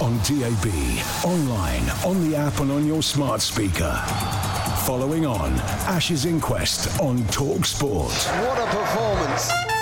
[0.00, 0.66] On DAB,
[1.24, 3.92] online, on the app, and on your smart speaker.
[4.86, 5.52] Following on
[5.86, 8.10] Ashes Inquest on Talk Sport.
[8.10, 9.79] What a performance.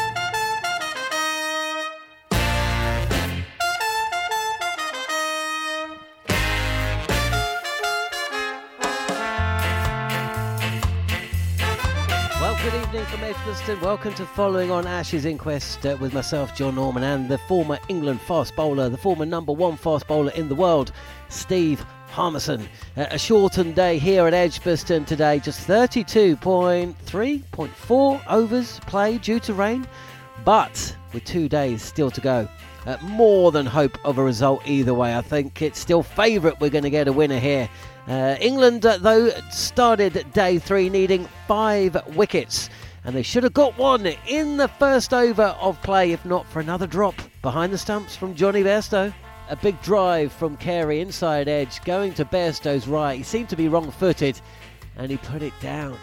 [12.68, 13.80] Good evening from Edgbaston.
[13.80, 18.20] Welcome to Following on Ashes Inquest uh, with myself, Jon Norman, and the former England
[18.20, 20.92] fast bowler, the former number one fast bowler in the world,
[21.30, 22.68] Steve Harmison.
[22.94, 29.88] Uh, a shortened day here at Edgbaston today, just 32.3.4 overs played due to rain,
[30.44, 32.48] but with two days still to go.
[32.86, 35.16] Uh, more than hope of a result either way.
[35.16, 37.68] I think it's still favourite we're going to get a winner here.
[38.06, 42.70] Uh, England, uh, though, started day three needing five wickets,
[43.04, 46.60] and they should have got one in the first over of play, if not for
[46.60, 49.12] another drop behind the stumps from Jonny Bairstow.
[49.50, 53.18] A big drive from Carey inside edge, going to Bairstow's right.
[53.18, 54.40] He seemed to be wrong footed,
[54.96, 55.98] and he put it down.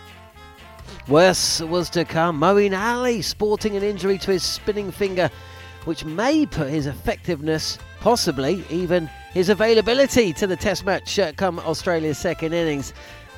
[1.08, 2.40] Worse was to come.
[2.40, 5.30] Moeen Ali sporting an injury to his spinning finger,
[5.86, 11.60] which may put his effectiveness, possibly even his availability to the Test match uh, come
[11.60, 12.94] Australia's second innings.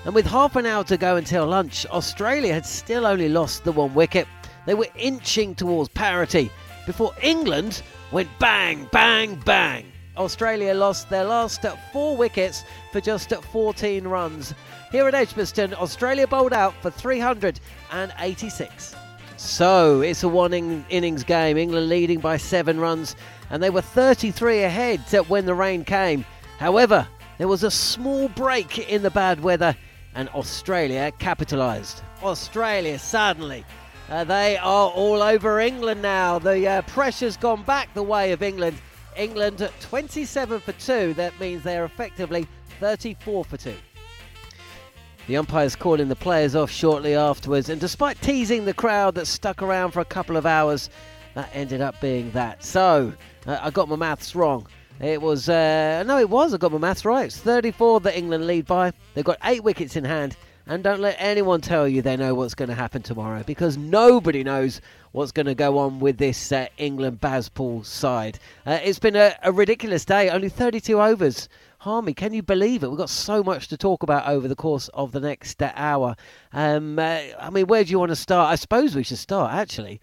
[0.06, 3.72] And with half an hour to go until lunch, Australia had still only lost the
[3.72, 4.28] one wicket.
[4.66, 6.50] They were inching towards parity
[6.86, 7.82] before England
[8.12, 9.92] went bang, bang, bang.
[10.16, 14.54] Australia lost their last four wickets for just 14 runs.
[14.92, 18.96] Here at Edgbaston, Australia bowled out for 386.
[19.36, 21.58] So it's a one in- innings game.
[21.58, 23.16] England leading by seven runs,
[23.50, 26.26] and they were 33 ahead when the rain came.
[26.58, 27.06] However,
[27.38, 29.76] there was a small break in the bad weather,
[30.16, 32.02] and Australia capitalised.
[32.24, 33.66] Australia suddenly.
[34.10, 36.40] Uh, they are all over England now.
[36.40, 38.78] The uh, pressure's gone back the way of England.
[39.18, 41.14] England 27 for 2.
[41.16, 42.48] That means they're effectively
[42.80, 43.74] 34 for 2.
[45.28, 49.62] The umpires calling the players off shortly afterwards, and despite teasing the crowd that stuck
[49.62, 50.90] around for a couple of hours,
[51.34, 52.64] that ended up being that.
[52.64, 53.12] So,
[53.46, 54.68] uh, I got my maths wrong.
[55.02, 57.26] It was, uh, no, it was, I got my maths right.
[57.26, 58.94] It's 34 that England lead by.
[59.14, 62.56] They've got eight wickets in hand, and don't let anyone tell you they know what's
[62.56, 64.80] going to happen tomorrow because nobody knows
[65.12, 68.40] what's going to go on with this uh, England Bazball side.
[68.66, 71.50] Uh, it's been a, a ridiculous day, only 32 overs.
[71.88, 72.90] Harmy, can you believe it?
[72.90, 76.18] We've got so much to talk about over the course of the next hour.
[76.52, 78.52] Um, uh, I mean, where do you want to start?
[78.52, 80.02] I suppose we should start, actually,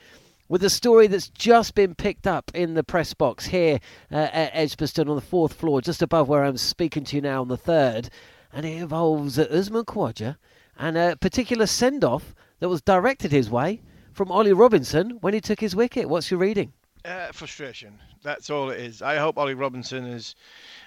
[0.48, 3.80] with a story that's just been picked up in the press box here
[4.10, 7.42] uh, at Edgbaston on the fourth floor, just above where I'm speaking to you now
[7.42, 8.08] on the third.
[8.50, 10.38] And it involves uh, Usman Khawaja
[10.78, 15.40] and a particular send off that was directed his way from Ollie Robinson when he
[15.42, 16.08] took his wicket.
[16.08, 16.72] What's your reading?
[17.04, 18.00] Uh, frustration.
[18.22, 19.02] That's all it is.
[19.02, 20.34] I hope Ollie Robinson is.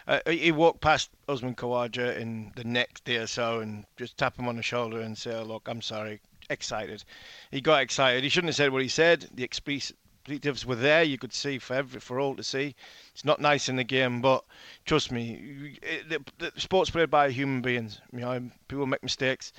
[0.07, 4.35] Uh, he walked past Usman Khawaja in the next day or so and just tap
[4.39, 6.19] him on the shoulder and say, oh, "Look, I'm sorry."
[6.49, 7.03] Excited.
[7.51, 8.23] He got excited.
[8.23, 9.27] He shouldn't have said what he said.
[9.31, 11.03] The expletives were there.
[11.03, 12.73] You could see for every, for all to see.
[13.11, 14.43] It's not nice in the game, but
[14.85, 18.01] trust me, it, the, the sport's played by human beings.
[18.11, 19.53] You know, people make mistakes,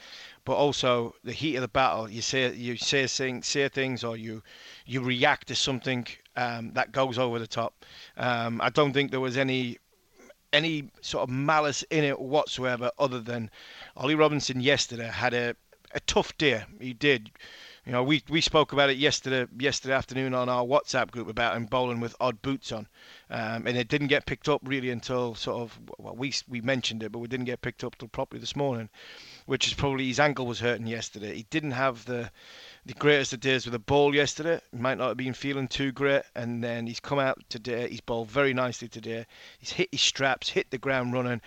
[0.45, 2.11] but also the heat of the battle.
[2.11, 4.43] You say you say things, say things, or you
[4.87, 6.07] you react to something
[6.39, 7.85] um, that goes over the top.
[8.17, 9.79] Um, I don't think there was any
[10.53, 13.51] any sort of malice in it whatsoever, other than
[13.97, 15.55] Ollie Robinson yesterday had a,
[15.93, 16.63] a tough day.
[16.81, 17.31] He did.
[17.85, 21.57] You know, we, we spoke about it yesterday yesterday afternoon on our WhatsApp group about
[21.57, 22.87] him bowling with odd boots on,
[23.31, 27.03] um, and it didn't get picked up really until sort of well we we mentioned
[27.03, 28.91] it, but we didn't get picked up till properly this morning,
[29.49, 31.35] which is probably his ankle was hurting yesterday.
[31.35, 32.31] He didn't have the
[32.85, 34.61] the greatest of days with the ball yesterday.
[34.71, 37.89] He might not have been feeling too great, and then he's come out today.
[37.89, 39.25] He's bowled very nicely today.
[39.59, 41.41] He's hit his straps, hit the ground running,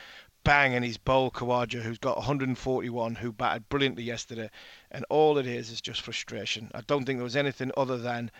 [0.43, 4.49] bang, and he's bowled Khawaja, who's got 141, who batted brilliantly yesterday.
[4.89, 6.71] And all it is is just frustration.
[6.73, 8.31] I don't think there was anything other than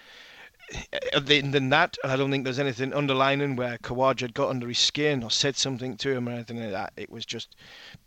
[1.14, 5.24] than that, I don't think there's anything underlining where Khawaja had got under his skin
[5.24, 6.94] or said something to him or anything like that.
[6.98, 7.56] It was just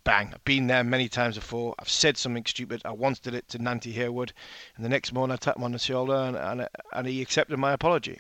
[0.05, 0.31] bang.
[0.33, 1.75] I've been there many times before.
[1.79, 2.83] I've said something stupid.
[2.85, 4.33] I once did it to Nantie Hayward,
[4.77, 7.59] and the next morning I tapped him on the shoulder and, and, and he accepted
[7.59, 8.19] my apology.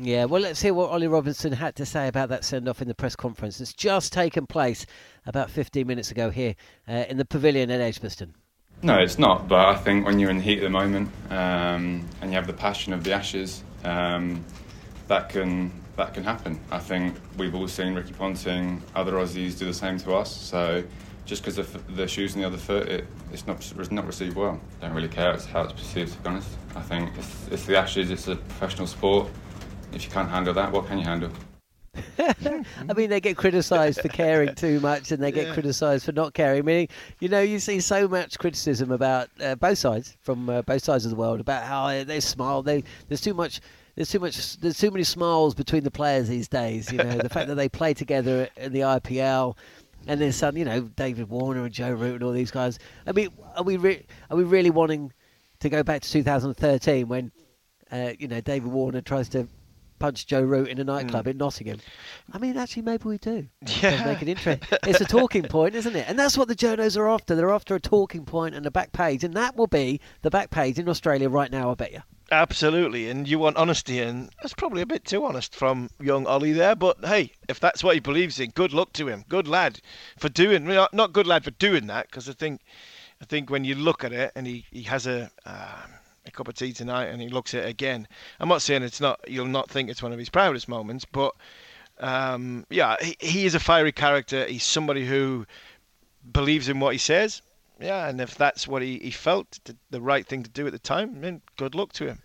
[0.00, 2.86] Yeah, well, let's hear what Ollie Robinson had to say about that send off in
[2.86, 3.60] the press conference.
[3.60, 4.86] It's just taken place
[5.26, 6.54] about 15 minutes ago here
[6.88, 8.34] uh, in the pavilion at Edgbaston.
[8.80, 9.48] No, it's not.
[9.48, 12.46] But I think when you're in the heat of the moment um, and you have
[12.46, 14.44] the passion of the Ashes, um,
[15.08, 16.60] that can that can happen.
[16.70, 20.34] I think we've all seen Ricky Ponting, other Aussies do the same to us.
[20.34, 20.84] So
[21.24, 24.36] just because the, the shoes on the other foot, it, it's not it's not received
[24.36, 24.60] well.
[24.80, 26.12] Don't really care it's how it's perceived.
[26.12, 28.10] To be honest, I think it's, it's the Ashes.
[28.10, 29.28] It's a professional sport.
[29.92, 31.30] If you can't handle that, what can you handle?
[32.88, 35.54] I mean, they get criticised for caring too much, and they get yeah.
[35.54, 36.60] criticised for not caring.
[36.60, 36.88] I mean,
[37.20, 41.04] you know, you see so much criticism about uh, both sides, from uh, both sides
[41.04, 42.62] of the world, about how they smile.
[42.62, 43.60] They there's too much.
[43.94, 44.58] There's too much.
[44.58, 46.90] There's too many smiles between the players these days.
[46.92, 49.56] You know, the fact that they play together in the IPL,
[50.06, 52.78] and there's some, you know, David Warner and Joe Root and all these guys.
[53.06, 55.12] I mean, are we re- are we really wanting
[55.60, 57.32] to go back to 2013 when,
[57.90, 59.48] uh, you know, David Warner tries to
[59.98, 61.30] punch Joe Root in a nightclub mm.
[61.30, 61.80] in Nottingham.
[62.32, 63.46] I mean, actually, maybe we do.
[63.82, 64.04] Yeah.
[64.04, 64.78] Make it interesting.
[64.84, 66.06] it's a talking point, isn't it?
[66.08, 67.34] And that's what the journos are after.
[67.34, 70.50] They're after a talking point and a back page, and that will be the back
[70.50, 71.70] page in Australia right now.
[71.70, 72.02] I bet you.
[72.30, 76.52] Absolutely, and you want honesty, and that's probably a bit too honest from young Ollie
[76.52, 76.76] there.
[76.76, 79.24] But hey, if that's what he believes in, good luck to him.
[79.30, 79.80] Good lad
[80.18, 82.60] for doing, not good lad for doing that, because I think,
[83.22, 85.30] I think when you look at it, and he he has a.
[85.46, 85.94] Um,
[86.28, 88.06] a cup of tea tonight and he looks at it again.
[88.38, 91.34] I'm not saying it's not, you'll not think it's one of his proudest moments, but
[92.00, 94.46] um, yeah, he, he is a fiery character.
[94.46, 95.46] He's somebody who
[96.32, 97.42] believes in what he says.
[97.80, 100.72] Yeah, and if that's what he, he felt the, the right thing to do at
[100.72, 102.18] the time, then good luck to him.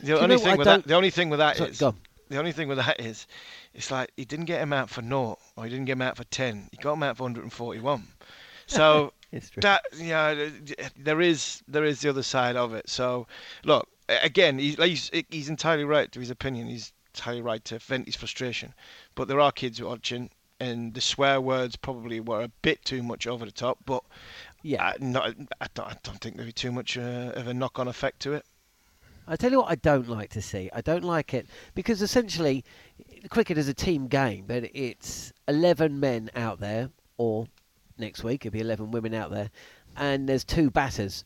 [0.00, 2.66] The only thing with that, the only thing with that Sorry, is, the only thing
[2.66, 3.28] with that is,
[3.72, 6.16] it's like he didn't get him out for naught, or he didn't get him out
[6.16, 6.68] for ten.
[6.72, 8.02] He got him out for 141.
[8.66, 9.12] So
[9.56, 10.48] that yeah,
[10.96, 12.88] there is there is the other side of it.
[12.88, 13.26] So
[13.64, 16.68] look, again, he's he's, he's entirely right to his opinion.
[16.68, 18.74] He's entirely right to vent his frustration.
[19.14, 20.30] But there are kids watching,
[20.60, 23.78] and the swear words probably were a bit too much over the top.
[23.86, 24.02] But
[24.62, 27.54] yeah, I, not, I, don't, I don't think there'd be too much uh, of a
[27.54, 28.44] knock-on effect to it.
[29.28, 30.70] I tell you what, I don't like to see.
[30.72, 32.64] I don't like it because essentially,
[33.28, 37.48] cricket is a team game, but it's eleven men out there, or
[37.98, 38.42] next week.
[38.42, 39.50] There'll be 11 women out there,
[39.96, 41.24] and there's two batters.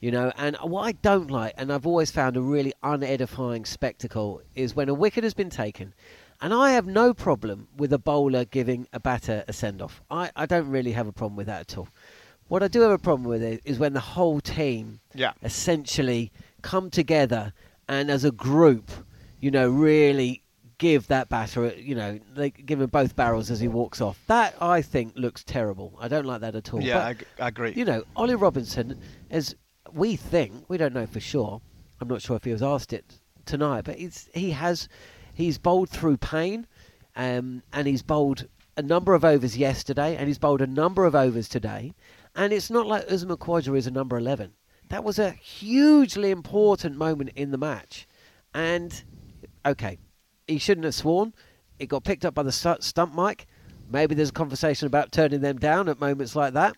[0.00, 4.40] You know, and what I don't like, and I've always found a really unedifying spectacle,
[4.54, 5.92] is when a wicket has been taken,
[6.40, 10.00] and I have no problem with a bowler giving a batter a send off.
[10.10, 11.88] I, I don't really have a problem with that at all.
[12.48, 15.32] What I do have a problem with it is when the whole team yeah.
[15.42, 17.52] essentially come together
[17.88, 18.90] and as a group,
[19.38, 20.42] you know, really
[20.80, 24.18] give that batter, you know, they give him both barrels as he walks off.
[24.26, 25.96] That I think looks terrible.
[26.00, 26.82] I don't like that at all.
[26.82, 27.74] Yeah, but, I, I, agree.
[27.76, 28.98] You know, Ollie Robinson,
[29.30, 29.54] as
[29.92, 31.60] we think, we don't know for sure.
[32.00, 33.04] I'm not sure if he was asked it
[33.44, 34.88] tonight, but he has
[35.34, 36.66] he's bowled through pain,
[37.14, 38.48] um, and he's bowled
[38.78, 41.92] a number of overs yesterday, and he's bowled a number of overs today,
[42.34, 44.54] and it's not like Usman Khawaja is a number 11.
[44.88, 48.08] That was a hugely important moment in the match,
[48.54, 49.04] and
[49.66, 49.98] okay,
[50.50, 51.32] he shouldn't have sworn.
[51.78, 53.46] It got picked up by the stump mic.
[53.90, 56.76] Maybe there's a conversation about turning them down at moments like that.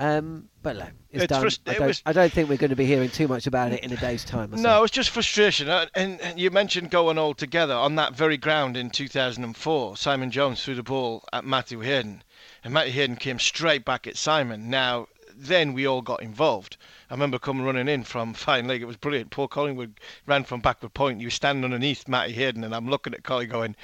[0.00, 1.44] Um, but no, it's, it's done.
[1.44, 2.02] Frust- I, don't, was...
[2.06, 4.24] I, don't, think we're going to be hearing too much about it in a day's
[4.24, 4.52] time.
[4.52, 5.68] No, it's just frustration.
[5.68, 9.96] Uh, and, and, you mentioned going all together on that very ground in 2004.
[9.96, 12.22] Simon Jones threw the ball at Matthew Hayden,
[12.62, 14.70] and Matthew Hayden came straight back at Simon.
[14.70, 16.76] Now, then we all got involved.
[17.10, 18.82] I remember coming running in from fine leg.
[18.82, 19.30] It was brilliant.
[19.30, 21.20] Paul Collingwood ran from backward point.
[21.20, 23.76] You were standing underneath Matty Hayden, and I'm looking at Collie going,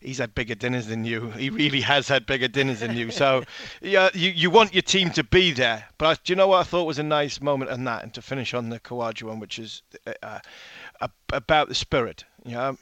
[0.00, 1.30] he's had bigger dinners than you.
[1.30, 3.10] He really has had bigger dinners than you.
[3.10, 3.44] So,
[3.80, 5.86] yeah, you, you want your team to be there.
[5.98, 8.02] But I, do you know what I thought was a nice moment in that?
[8.02, 10.40] And to finish on the Khawaja one, which is uh,
[11.00, 12.24] uh, about the spirit.
[12.44, 12.78] You know,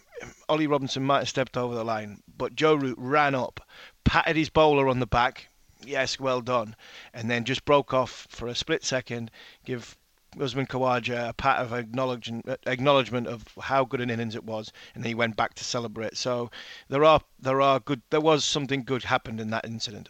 [0.49, 3.61] Ollie Robinson might have stepped over the line, but Joe Root ran up,
[4.05, 5.49] patted his bowler on the back,
[5.87, 6.77] yes, well done,
[7.13, 9.31] and then just broke off for a split second,
[9.65, 9.97] give
[10.41, 15.09] Usman Khawaja a pat of acknowledgement, of how good an innings it was, and then
[15.09, 16.17] he went back to celebrate.
[16.17, 16.51] So
[16.89, 20.09] there are there are good there was something good happened in that incident.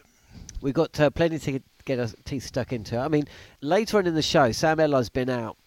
[0.60, 2.98] We've got uh, plenty to get our teeth stuck into.
[2.98, 3.28] I mean,
[3.60, 5.58] later on in the show, Sam Ellard's been out.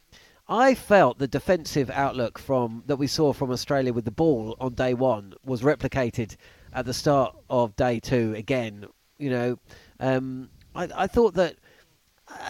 [0.49, 4.73] I felt the defensive outlook from that we saw from Australia with the ball on
[4.73, 6.37] day one was replicated
[6.71, 8.85] at the start of day two again.
[9.17, 9.59] You know,
[9.99, 11.55] um, I, I thought that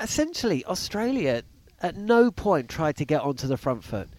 [0.01, 1.43] essentially Australia
[1.81, 4.09] at no point tried to get onto the front foot.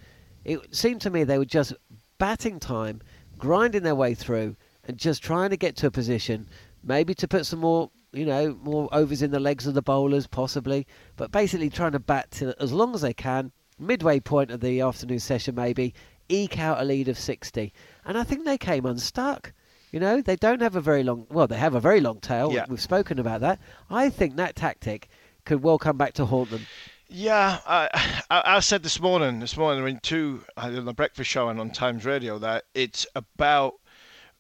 [0.45, 1.75] It seemed to me they were just
[2.19, 3.01] batting time,
[3.37, 4.57] grinding their way through,
[4.87, 6.49] and just trying to get to a position,
[6.83, 10.27] maybe to put some more, you know, more overs in the legs of the bowlers,
[10.27, 14.61] possibly, but basically trying to bat to, as long as they can, midway point of
[14.61, 15.95] the afternoon session, maybe
[16.29, 17.73] eke out a lead of 60.
[18.05, 19.53] And I think they came unstuck.
[19.91, 22.53] You know, they don't have a very long, well, they have a very long tail.
[22.53, 22.67] Yeah.
[22.69, 23.59] We've spoken about that.
[23.89, 25.09] I think that tactic
[25.45, 26.67] could well come back to haunt them.
[27.09, 27.89] Yeah, I,
[28.29, 31.49] I, I said this morning, this morning in two, I did on the breakfast show
[31.49, 33.77] and on Times Radio that it's about,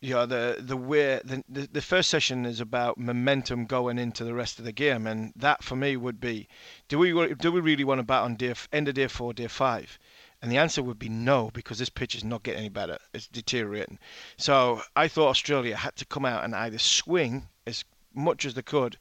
[0.00, 4.23] you know, the the way the, the the first session is about momentum going into
[4.23, 6.47] the rest of the game, and that for me would be,
[6.88, 9.49] do we do we really want to bat on day end of day four, day
[9.49, 9.99] five?
[10.40, 12.99] And the answer would be no, because this pitch is not getting any better.
[13.12, 13.99] It's deteriorating.
[14.37, 18.62] So I thought Australia had to come out and either swing as much as they
[18.62, 18.99] could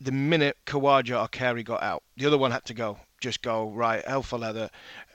[0.00, 2.02] the minute Khawaja or Carey got out.
[2.16, 2.98] The other one had to go.
[3.20, 4.68] Just go, right, for leather,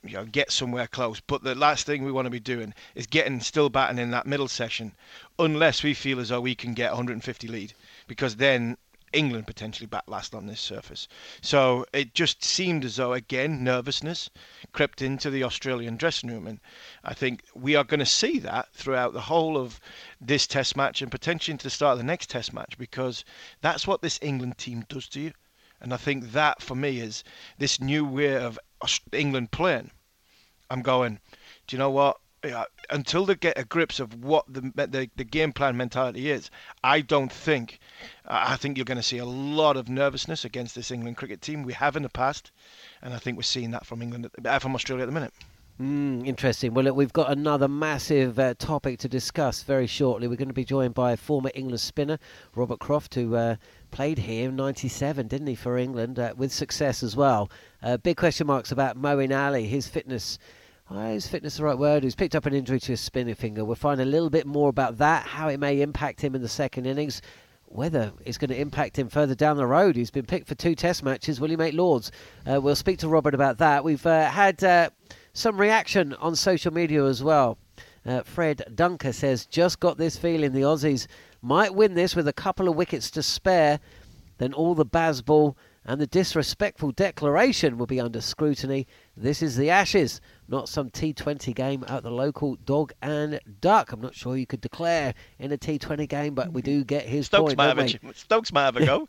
[0.04, 1.20] you know, get somewhere close.
[1.20, 4.26] But the last thing we want to be doing is getting still batting in that
[4.26, 4.94] middle session
[5.38, 7.74] unless we feel as though we can get 150 lead.
[8.08, 8.78] Because then
[9.14, 11.08] England potentially bat last on this surface.
[11.42, 14.30] So it just seemed as though, again, nervousness
[14.72, 16.48] crept into the Australian dressing room.
[16.48, 16.60] And
[17.04, 19.80] I think we are going to see that throughout the whole of
[20.22, 23.26] this test match and potentially into the start of the next test match because
[23.62, 25.34] that's what this England team does to you.
[25.82, 27.24] And I think that for me is
[27.58, 28.60] this new way of
[29.12, 29.92] England playing.
[30.70, 31.20] I'm going,
[31.68, 32.20] do you know what?
[32.44, 36.50] Yeah, until they get a grips of what the, the the game plan mentality is,
[36.84, 37.80] I don't think.
[38.26, 41.64] I think you're going to see a lot of nervousness against this England cricket team.
[41.64, 42.52] We have in the past,
[43.02, 45.34] and I think we're seeing that from England, uh, from Australia at the minute.
[45.82, 46.74] Mm, interesting.
[46.74, 50.28] Well, look, we've got another massive uh, topic to discuss very shortly.
[50.28, 52.20] We're going to be joined by former England spinner
[52.54, 53.56] Robert Croft, who uh,
[53.90, 57.50] played here in '97, didn't he, for England, uh, with success as well.
[57.82, 60.38] Uh, big question marks about Moeen Ali, his fitness.
[60.92, 62.04] Oh, is fitness the right word?
[62.04, 63.64] He's picked up an injury to his spinning finger.
[63.64, 66.48] We'll find a little bit more about that, how it may impact him in the
[66.48, 67.22] second innings,
[67.66, 69.96] whether it's going to impact him further down the road.
[69.96, 71.40] He's been picked for two Test matches.
[71.40, 72.12] Will he make Lords?
[72.52, 73.84] Uh, we'll speak to Robert about that.
[73.84, 74.90] We've uh, had uh,
[75.34, 77.60] some reaction on social media as well.
[78.04, 81.06] Uh, Fred Dunker says, just got this feeling the Aussies
[81.44, 83.80] might win this with a couple of wickets to spare.
[84.40, 85.56] Then all the Bazball
[85.86, 88.88] and the disrespectful declaration will be under scrutiny.
[89.16, 93.92] This is the Ashes, not some T20 game at the local dog and duck.
[93.92, 97.28] I'm not sure you could declare in a T20 game, but we do get his
[97.28, 97.58] Stokes point.
[97.58, 99.08] might, have a, Stokes might have a go.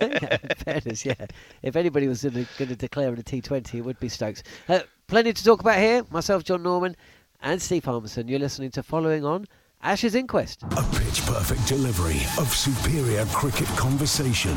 [0.00, 1.26] yeah, fairness, yeah.
[1.62, 4.42] If anybody was going to declare in a T20, it would be Stokes.
[4.68, 6.04] Uh, plenty to talk about here.
[6.10, 6.96] Myself, Jon Norman,
[7.40, 8.28] and Steve Harmison.
[8.28, 9.46] You're listening to Following On
[9.82, 10.64] Ashes Inquest.
[10.64, 14.56] A pitch perfect delivery of superior cricket conversation.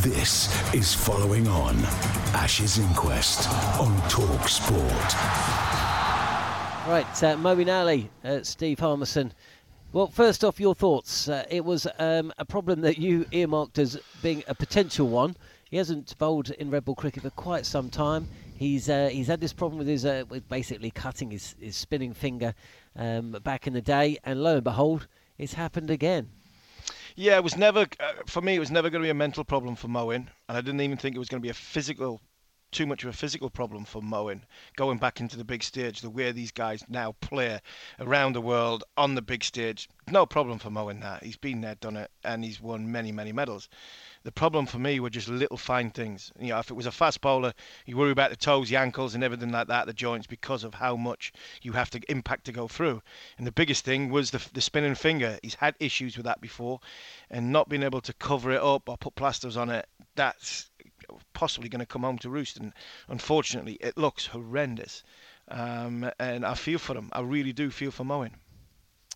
[0.00, 1.76] This is Following On
[2.34, 3.48] Ashes Inquest
[3.78, 4.82] on Talk Sport.
[6.88, 9.32] Right, uh, Moeen Ali, uh, Steve Harmison.
[9.92, 11.28] Well, first off, your thoughts.
[11.28, 15.36] Uh, it was um, a problem that you earmarked as being a potential one.
[15.70, 18.26] He hasn't bowled in red ball cricket for quite some time.
[18.56, 22.12] He's uh, he's had this problem with his uh, with basically cutting his, his spinning
[22.12, 22.54] finger
[22.96, 26.30] um, back in the day, and lo and behold, it's happened again.
[27.16, 28.54] Yeah, it was never uh, for me.
[28.54, 30.96] It was never going to be a mental problem for Moeen, and I didn't even
[30.98, 32.20] think it was going to be a physical,
[32.70, 34.42] too much of a physical problem for Moeen
[34.76, 36.00] going back into the big stage.
[36.00, 37.60] The way these guys now play
[37.98, 41.00] around the world on the big stage, no problem for Moeen.
[41.02, 43.68] That he's been there, done it, and he's won many, many medals.
[44.28, 46.30] The problem for me were just little fine things.
[46.38, 47.54] You know, if it was a fast bowler,
[47.86, 50.74] you worry about the toes, the ankles, and everything like that, the joints, because of
[50.74, 51.32] how much
[51.62, 53.00] you have to impact to go through.
[53.38, 55.38] And the biggest thing was the, the spinning finger.
[55.42, 56.80] He's had issues with that before,
[57.30, 59.86] and not being able to cover it up or put plasters on it.
[60.14, 60.70] That's
[61.32, 62.58] possibly going to come home to roost.
[62.58, 62.74] And
[63.08, 65.04] unfortunately, it looks horrendous.
[65.50, 67.08] Um, and I feel for him.
[67.14, 68.32] I really do feel for Moeen.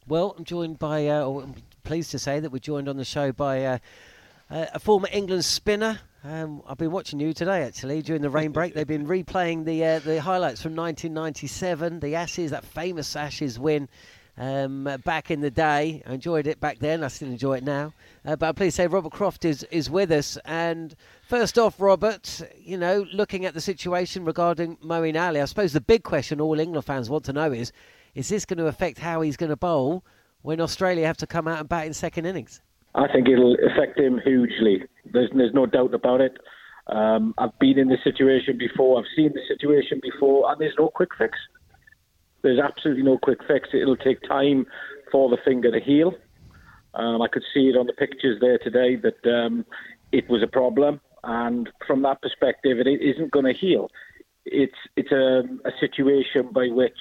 [0.08, 3.30] Well, I'm joined by, uh, I'm pleased to say that we're joined on the show
[3.30, 3.78] by uh,
[4.52, 5.98] uh, a former England spinner.
[6.24, 8.74] Um, I've been watching you today, actually, during the rain break.
[8.74, 13.88] They've been replaying the uh, the highlights from 1997, the Ashes, that famous Ashes win
[14.36, 16.02] um, back in the day.
[16.06, 17.02] I enjoyed it back then.
[17.02, 17.94] I still enjoy it now.
[18.24, 20.36] Uh, but I'm pleased to say Robert Croft is, is with us.
[20.44, 20.94] And
[21.28, 25.80] first off, Robert, you know, looking at the situation regarding Moeen Ali, I suppose the
[25.80, 27.72] big question all England fans want to know is,
[28.14, 30.04] is this going to affect how he's going to bowl
[30.42, 32.60] when Australia have to come out and bat in second innings?
[32.94, 34.84] I think it'll affect him hugely.
[35.12, 36.36] There's, there's no doubt about it.
[36.88, 38.98] Um, I've been in this situation before.
[38.98, 41.38] I've seen the situation before, and there's no quick fix.
[42.42, 43.68] There's absolutely no quick fix.
[43.72, 44.66] It'll take time
[45.10, 46.12] for the finger to heal.
[46.94, 49.64] Um, I could see it on the pictures there today that um,
[50.10, 53.88] it was a problem, and from that perspective, it isn't going to heal.
[54.44, 56.98] It's it's a, a situation by which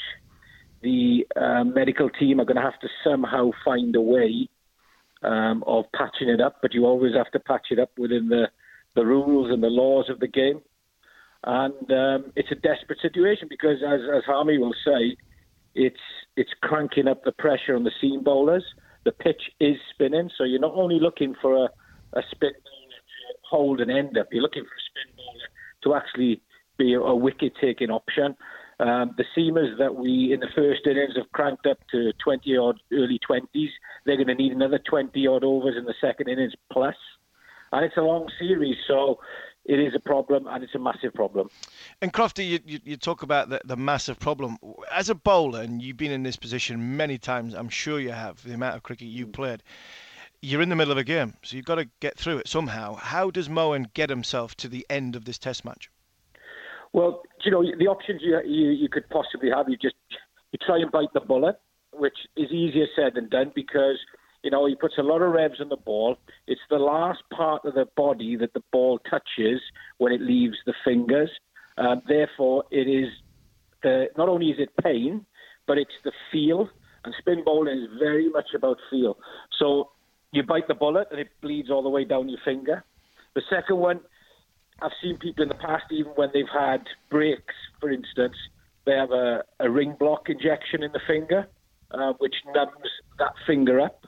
[0.82, 4.48] the uh, medical team are going to have to somehow find a way
[5.24, 8.46] um, of patching it up, but you always have to patch it up within the,
[8.96, 10.62] the rules and the laws of the game.
[11.44, 15.18] And um, it's a desperate situation because, as, as Harmy will say,
[15.74, 15.96] it's
[16.38, 18.64] it's cranking up the pressure on the seam bowlers.
[19.06, 21.70] The pitch is spinning, so you're not only looking for a,
[22.14, 25.48] a spin bowler to hold and end up, you're looking for a spin bowler
[25.84, 26.42] to actually
[26.78, 28.36] be a, a wicket taking option.
[28.82, 32.80] Um, the seamers that we in the first innings have cranked up to 20 odd
[32.92, 33.70] early 20s,
[34.06, 36.96] they're going to need another 20 odd overs in the second innings plus.
[37.72, 39.20] And it's a long series, so
[39.66, 41.52] it is a problem and it's a massive problem.
[42.02, 44.58] And Crofty, you, you, you, talk about the, the massive problem.
[44.92, 48.44] As a bowler, and you've been in this position many times, I'm sure you have,
[48.44, 49.62] the amount of cricket you played,
[50.42, 52.96] you're in the middle of a game, so you've got to get through it somehow.
[52.96, 55.92] How does Moeen get himself to the end of this test match?
[56.94, 59.96] Well, you know, the options you, you, you could possibly have, you just
[60.52, 61.56] you try and bite the bullet,
[61.94, 63.98] which is easier said than done because–
[64.44, 66.18] you know, he puts a lot of revs on the ball.
[66.48, 69.62] It's the last part of the body that the ball touches
[69.98, 71.30] when it leaves the fingers.
[71.78, 73.10] Um, therefore, it is
[73.84, 75.26] the, not only is it pain,
[75.68, 76.70] but it's the feel.
[77.06, 79.18] And spin bowling is very much about feel.
[79.60, 79.92] So
[80.32, 82.84] you bite the bullet and it bleeds all the way down your finger.
[83.36, 84.02] The second one,
[84.82, 88.36] I've seen people in the past, even when they've had breaks, for instance,
[88.86, 91.48] they have a, a ring block injection in the finger,
[91.92, 94.06] uh, which numbs that finger up.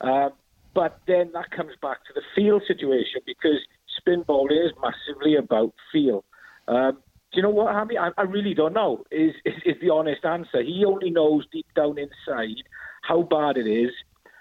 [0.00, 0.30] Uh,
[0.74, 3.58] but then that comes back to the feel situation because
[3.98, 6.24] spin bowling is massively about feel.
[6.68, 6.98] Um,
[7.32, 7.98] do you know what, Harmy?
[7.98, 9.04] I, I really don't know.
[9.10, 10.62] Is, is is the honest answer?
[10.62, 12.56] He only knows deep down inside
[13.02, 13.90] how bad it is,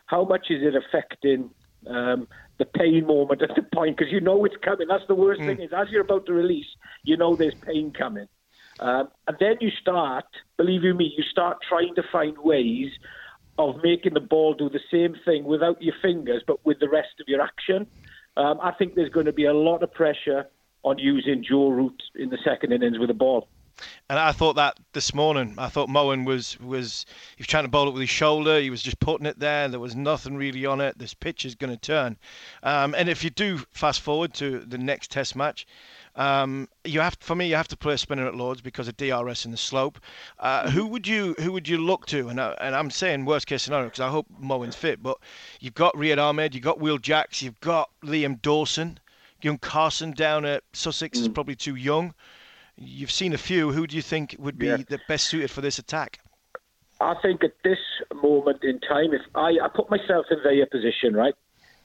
[0.06, 1.50] how much is it affecting
[1.90, 2.28] um,
[2.58, 4.88] the pain moment at the point because you know it's coming.
[4.88, 5.48] That's the worst mm.
[5.48, 6.68] thing is as you're about to release,
[7.04, 8.28] you know there's pain coming,
[8.80, 10.26] um, and then you start,
[10.58, 12.92] believe you me, you start trying to find ways
[13.58, 17.20] of making the ball do the same thing without your fingers, but with the rest
[17.20, 17.88] of your action.
[18.36, 20.46] Um, I think there's going to be a lot of pressure
[20.84, 23.48] on using Joe Root in the second innings with the ball.
[24.10, 25.56] And I thought that this morning.
[25.58, 28.60] I thought Moeen was was he was trying to bowl it with his shoulder.
[28.60, 29.68] He was just putting it there.
[29.68, 30.98] There was nothing really on it.
[30.98, 32.18] This pitch is going to turn.
[32.64, 35.68] Um, and if you do fast forward to the next Test match,
[36.18, 38.98] um, you have for me, you have to play a spinner at Lords because of
[38.98, 40.00] DRS in the slope.
[40.40, 40.70] Uh, mm-hmm.
[40.72, 42.30] who would you who would you look to?
[42.30, 45.04] And, uh, and I'm saying worst case scenario because I hope Moeen's fit.
[45.04, 45.18] But
[45.60, 49.00] you've got Rehan Ahmed, you've got Will Jacks, you've got Liam Dawson,
[49.42, 51.22] young Carson down at Sussex mm.
[51.22, 52.16] is probably too young.
[52.78, 53.72] You've seen a few.
[53.72, 54.78] Who do you think would be yeah.
[54.78, 56.20] the best suited for this attack?
[57.02, 57.80] I think at this
[58.14, 61.34] moment in time, if I, I put myself in their position, right,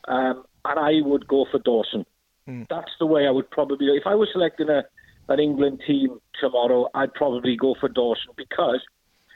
[0.09, 2.07] um, and I would go for Dawson.
[2.49, 2.67] Mm.
[2.69, 3.87] That's the way I would probably.
[3.89, 4.85] If I was selecting a
[5.29, 8.81] an England team tomorrow, I'd probably go for Dawson because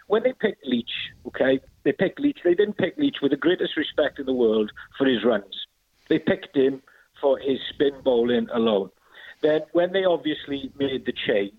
[0.09, 0.91] when they picked Leach,
[1.27, 2.39] okay, they picked Leach.
[2.45, 5.67] They didn't pick Leach with the greatest respect in the world for his runs.
[6.09, 6.83] They picked him
[7.21, 8.91] for his spin bowling alone.
[9.43, 11.53] Then, when they obviously made the change,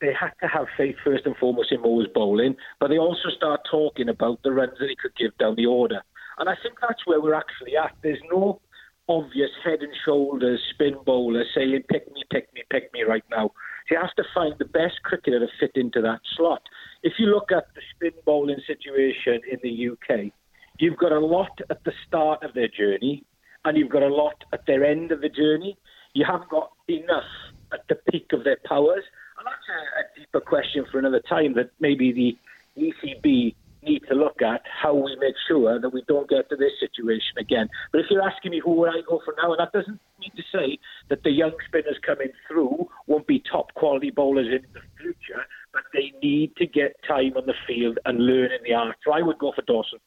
[0.00, 3.60] they had to have faith first and foremost in Mo's bowling, but they also start
[3.70, 6.02] talking about the runs that he could give down the order.
[6.38, 7.92] And I think that's where we're actually at.
[8.02, 8.60] There's no
[9.08, 13.52] obvious head and shoulders spin bowler saying, pick me, pick me, pick me right now.
[13.90, 16.62] You have to find the best cricketer to fit into that slot.
[17.02, 20.32] If you look at the spin bowling situation in the UK,
[20.78, 23.24] you've got a lot at the start of their journey
[23.64, 25.76] and you've got a lot at their end of the journey.
[26.14, 27.24] You haven't got enough
[27.72, 29.04] at the peak of their powers.
[29.38, 32.36] And that's a, a deeper question for another time that maybe the
[32.80, 36.72] ECB need to look at how we make sure that we don't get to this
[36.80, 37.68] situation again.
[37.92, 40.30] But if you're asking me who would I go for now, and that doesn't mean
[40.36, 40.78] to say
[41.10, 45.82] that the young spinners coming through won't be top quality bowlers in the future, but
[45.92, 48.96] they need to get time on the field and learn in the art.
[49.04, 49.98] So I would go for Dawson.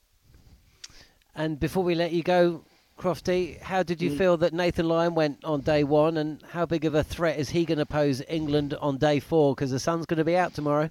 [1.36, 2.63] And before we let you go,
[2.97, 4.17] Crofty, how did you mm.
[4.17, 7.49] feel that Nathan Lyon went on day one, and how big of a threat is
[7.49, 9.53] he going to pose England on day four?
[9.53, 10.89] Because the sun's going to be out tomorrow.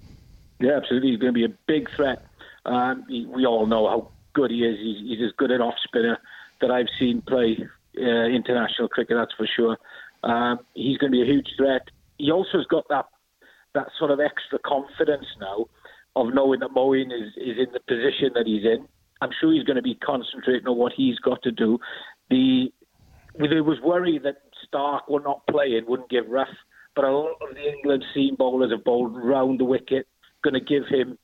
[0.59, 1.11] Yeah, absolutely.
[1.11, 2.25] He's going to be a big threat.
[2.65, 4.77] Um, he, we all know how good he is.
[4.79, 6.17] He's, he's as good an off spinner
[6.61, 7.57] that I've seen play
[7.97, 9.17] uh, international cricket.
[9.17, 9.77] That's for sure.
[10.23, 11.89] Um, he's going to be a huge threat.
[12.17, 13.05] He also has got that
[13.73, 15.65] that sort of extra confidence now
[16.15, 18.87] of knowing that Moeen is, is in the position that he's in.
[19.21, 21.79] I'm sure he's going to be concentrating on what he's got to do.
[22.29, 22.71] The
[23.39, 26.47] there was worry that Starc will not play and wouldn't give Rough,
[26.95, 30.07] but a lot of the England seam bowlers have bowled round the wicket,
[30.43, 31.17] going to give him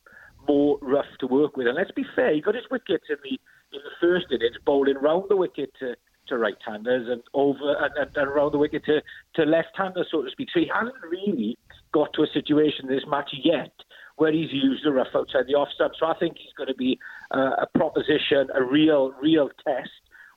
[0.47, 1.67] more rough to work with.
[1.67, 3.39] And let's be fair, he got his wickets in the
[3.75, 5.95] in the first innings, bowling round the wicket to,
[6.27, 9.01] to right-handers and over and, and, and around the wicket to,
[9.34, 10.49] to left-handers, so to speak.
[10.53, 11.58] So he hasn't really
[11.91, 13.73] got to a situation in this match yet
[14.17, 15.93] where he's used the rough outside the off stump.
[15.99, 16.99] So I think he's going to be
[17.39, 19.89] a proposition, a real, real test,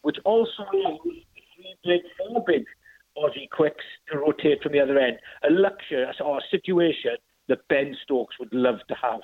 [0.02, 2.64] which also allows three big, four big
[3.16, 5.18] Aussie quicks to rotate from the other end.
[5.48, 7.16] A luxury or a situation
[7.48, 9.20] that Ben Stokes would love to have.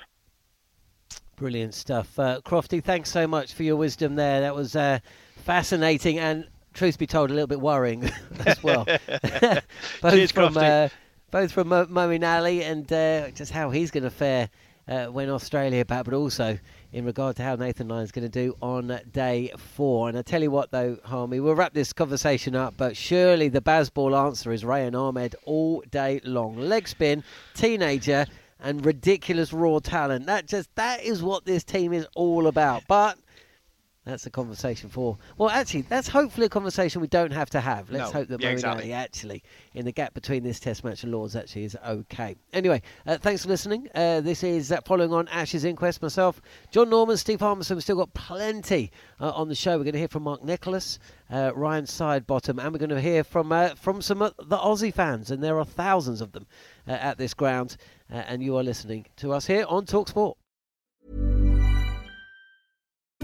[1.35, 2.17] Brilliant stuff.
[2.17, 4.41] Uh, Crofty, thanks so much for your wisdom there.
[4.41, 4.99] That was uh,
[5.37, 8.09] fascinating and, truth be told, a little bit worrying
[8.45, 8.85] as well.
[10.01, 10.85] both, Cheers, from, Crofty.
[10.85, 10.89] uh,
[11.31, 14.49] both from Mo- Moeen Ali and uh, just how he's going to fare
[14.87, 16.57] uh, when Australia back, but also
[16.93, 20.07] in regard to how Nathan Lyon's going to do on day four.
[20.09, 23.61] And I tell you what, though, Harmy, we'll wrap this conversation up, but surely the
[23.61, 26.55] Bazball answer is Rehan Ahmed all day long.
[26.55, 27.23] Leg spin,
[27.55, 28.27] teenager,
[28.59, 30.27] and ridiculous raw talent.
[30.27, 32.83] That just that is what this team is all about.
[32.87, 33.17] But
[34.05, 35.17] that's a conversation for.
[35.37, 37.89] Well, actually, that's hopefully a conversation we don't have to have.
[37.89, 38.19] Let's No.
[38.19, 38.91] hope that Yeah, exactly.
[38.91, 42.35] Actually, in the gap between this Test match and Lords, actually is okay.
[42.51, 43.87] Anyway, uh, thanks for listening.
[43.95, 46.01] Uh, this is uh, following on Ashes inquest.
[46.01, 47.77] Myself, Jon Norman, Steve Harmison.
[47.77, 49.77] We've still got plenty uh, on the show.
[49.77, 53.23] We're going to hear from Mark Nicholas, uh, Ryan Sidebottom, and we're going to hear
[53.23, 56.45] from uh, from some of the Aussie fans, and there are thousands of them
[56.87, 57.77] uh, at this ground.
[58.11, 60.37] Uh, and you are listening to us here on Talk Sport.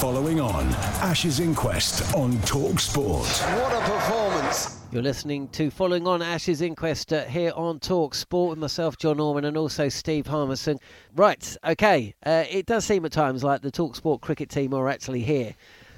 [0.00, 0.66] Following on
[1.02, 3.26] Ashes Inquest on Talk Sport.
[3.26, 4.78] What a performance!
[4.92, 9.16] You're listening to Following On Ashes Inquest uh, here on Talk Sport with myself, Jon
[9.16, 10.78] Norman, and also Steve Harmison.
[11.16, 12.14] Right, okay.
[12.24, 15.54] Uh, it does seem at times like the Talk Sport cricket team are actually here.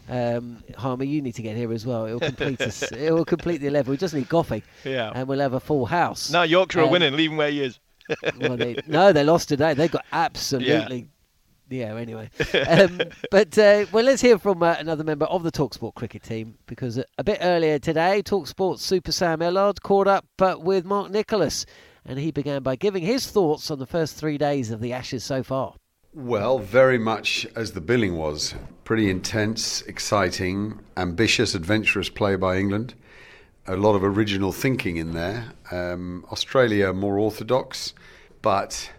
[0.09, 2.07] Um, Harmer, you need to get here as well.
[2.07, 2.83] It will complete us.
[2.93, 3.91] It will complete the eleven.
[3.91, 5.13] We just need Goughie, Yeah.
[5.15, 6.31] and we'll have a full house.
[6.31, 7.15] No, Yorkshire are Um, winning.
[7.17, 7.79] Leave him where he is.
[8.39, 9.75] well, they, no, they lost today.
[9.75, 10.99] They got absolutely.
[10.99, 11.05] Yeah.
[11.79, 12.31] Anyway,
[12.69, 16.57] um, but uh, well, let's hear from uh, another member of the Talksport cricket team
[16.67, 21.11] because a, a bit earlier today, Talksport Super Sam Ellard caught up uh, with Mark
[21.11, 21.67] Nicholas,
[22.05, 25.25] and he began by giving his thoughts on the first three days of the Ashes
[25.25, 25.75] so far.
[26.13, 28.55] Well, very much as the billing was.
[28.83, 32.95] Pretty intense, exciting, ambitious, adventurous play by England.
[33.69, 35.53] A lot of original thinking in there.
[35.71, 37.95] Um, Australia more orthodox,
[38.43, 38.91] but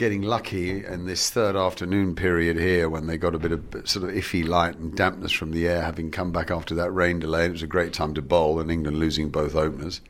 [0.00, 4.02] getting lucky in this third afternoon period here when they got a bit of sort
[4.02, 7.44] of iffy light and dampness from the air, having come back after that rain delay.
[7.44, 10.00] It was a great time to bowl, and England losing both openers.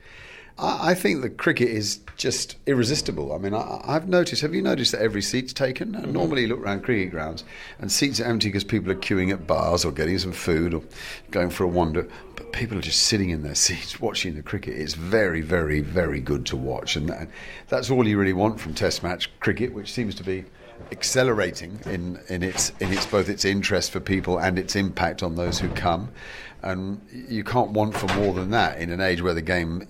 [0.60, 3.32] I I think the cricket is just irresistible.
[3.32, 4.42] I mean, I, I've noticed.
[4.42, 5.94] Have you noticed that every seat's taken?
[5.94, 7.44] And normally, you look around cricket grounds,
[7.78, 10.82] and seats are empty because people are queuing at bars or getting some food or
[11.30, 12.08] going for a wander.
[12.36, 14.76] But people are just sitting in their seats watching the cricket.
[14.76, 17.28] It's very, very, very good to watch, and that,
[17.68, 20.44] that's all you really want from Test match cricket, which seems to be
[20.92, 25.36] accelerating in, in its in its both its interest for people and its impact on
[25.36, 26.10] those who come.
[26.62, 29.88] And you can't want for more than that in an age where the game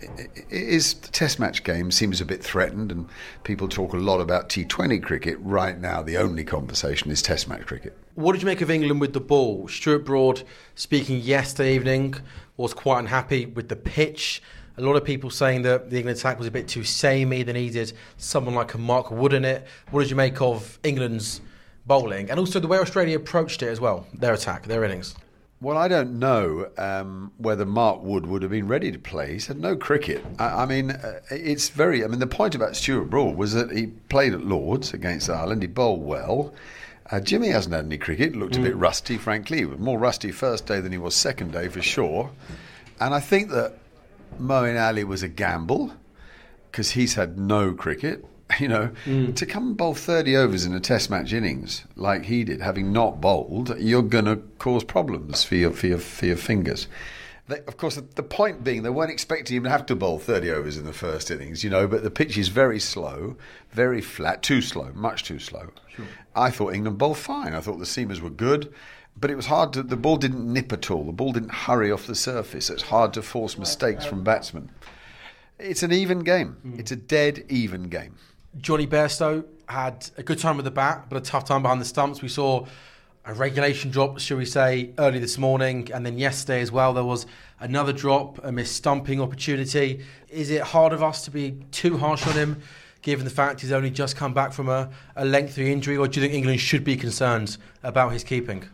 [0.50, 3.08] is the Test match game seems a bit threatened, and
[3.42, 5.36] people talk a lot about T20 cricket.
[5.40, 7.96] Right now, the only conversation is Test match cricket.
[8.14, 9.66] What did you make of England with the ball?
[9.66, 10.44] Stuart Broad,
[10.76, 12.14] speaking yesterday evening,
[12.56, 14.40] was quite unhappy with the pitch.
[14.76, 17.52] A lot of people saying that the England attack was a bit too samey, they
[17.52, 19.66] needed someone like a Mark Wood in it.
[19.90, 21.40] What did you make of England's
[21.86, 25.16] bowling and also the way Australia approached it as well, their attack, their innings?
[25.62, 29.34] Well, I don't know um, whether Mark Wood would have been ready to play.
[29.34, 30.24] He's had no cricket.
[30.38, 32.02] I, I mean, uh, it's very.
[32.02, 35.60] I mean, the point about Stuart Broad was that he played at Lords against Ireland.
[35.60, 36.54] He bowled well.
[37.10, 38.34] Uh, Jimmy hasn't had any cricket.
[38.36, 38.80] Looked a bit Mm.
[38.80, 39.58] rusty, frankly.
[39.58, 42.30] He was more rusty first day than he was second day for sure.
[42.98, 43.74] And I think that
[44.40, 45.92] Moeen Ali was a gamble
[46.70, 48.24] because he's had no cricket.
[48.60, 49.34] You know, mm.
[49.36, 52.92] to come and bowl 30 overs in a Test match innings like he did, having
[52.92, 56.86] not bowled, you're going to cause problems for your for your, for your fingers.
[57.48, 60.18] They, of course, the, the point being they weren't expecting him to have to bowl
[60.18, 63.36] 30 overs in the first innings, you know, but the pitch is very slow,
[63.72, 65.70] very flat, too slow, much too slow.
[66.34, 67.54] I thought England bowled fine.
[67.54, 68.72] I thought the seamers were good,
[69.16, 69.82] but it was hard to.
[69.82, 71.04] The ball didn't nip at all.
[71.04, 72.70] The ball didn't hurry off the surface.
[72.70, 74.70] It's hard to force mistakes from batsmen.
[75.58, 76.56] It's an even game.
[76.64, 76.78] Mm.
[76.78, 78.16] It's a dead even game.
[78.58, 81.84] Jonny Bairstow had a good time with the bat, but a tough time behind the
[81.84, 82.20] stumps.
[82.20, 82.66] We saw
[83.24, 86.92] a regulation drop, shall we say, early this morning, and then yesterday as well.
[86.92, 87.26] There was
[87.60, 90.04] another drop, a missed stumping opportunity.
[90.28, 92.60] Is it hard of us to be too harsh on him,
[93.02, 96.20] given the fact he's only just come back from a, a lengthy injury, or do
[96.20, 98.64] you think England should be concerned about his keeping?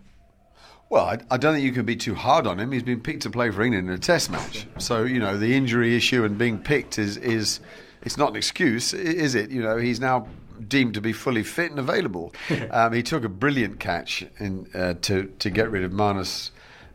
[0.88, 2.70] Well, I, I don't think you can be too hard on him.
[2.72, 5.54] He's been picked to play for England in a Test match, so you know the
[5.54, 7.60] injury issue and being picked is is
[8.06, 9.50] it's not an excuse, is it?
[9.50, 10.28] You know, he's now
[10.68, 12.32] deemed to be fully fit and available.
[12.70, 16.50] um, he took a brilliant catch in, uh, to to get rid of Marnus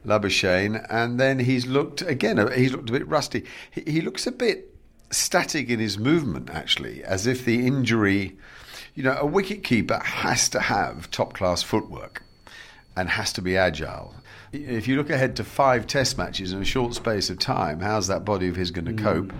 [0.06, 2.50] Labuschagne, and then he's looked again.
[2.56, 3.43] He's looked a bit rusty.
[3.69, 4.74] He, he looks a bit
[5.12, 8.38] static in his movement, actually, as if the injury.
[8.95, 12.24] You know, a wicket keeper has to have top class footwork
[12.95, 14.15] and has to be agile.
[14.52, 18.08] If you look ahead to five test matches in a short space of time, how's
[18.08, 19.32] that body of his going to cope?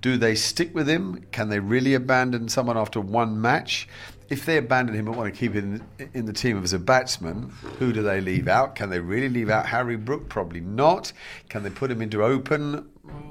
[0.00, 1.26] Do they stick with him?
[1.30, 3.86] Can they really abandon someone after one match?
[4.30, 5.82] If they abandon him and want to keep him
[6.14, 8.76] in, the team as a batsman, who do they leave out?
[8.76, 10.28] Can they really leave out Harry Brook?
[10.28, 11.12] Probably not.
[11.48, 12.88] Can they put him into open?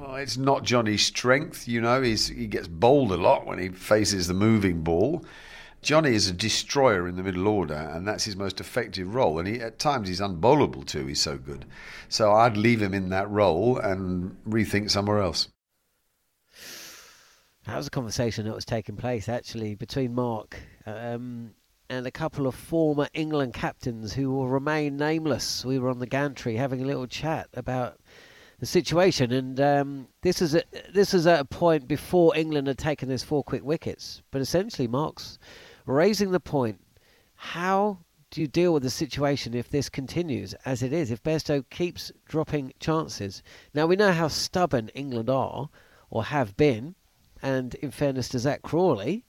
[0.09, 2.01] It's not Jonny's strength, you know.
[2.01, 5.23] He's, he gets bowled a lot when he faces the moving ball.
[5.81, 9.39] Jonny is a destroyer in the middle order, and that's his most effective role.
[9.39, 11.07] And he, at times he's unbowlable too.
[11.07, 11.63] He's so good.
[12.09, 15.47] So I'd leave him in that role and rethink somewhere else.
[17.69, 21.51] That was a conversation that was taking place actually between Mark um,
[21.87, 25.63] and a couple of former England captains who will remain nameless.
[25.63, 27.99] We were on the gantry having a little chat about
[28.59, 32.79] the situation, and um, this is a, this is at a point before England had
[32.79, 34.23] taken those four quick wickets.
[34.31, 35.37] But essentially, Mark's
[35.85, 36.81] raising the point:
[37.35, 37.99] how
[38.31, 41.11] do you deal with the situation if this continues as it is?
[41.11, 43.43] If Bairstow keeps dropping chances,
[43.75, 45.69] now we know how stubborn England are
[46.09, 46.95] or have been,
[47.41, 49.25] and in fairness to Zak Crawley,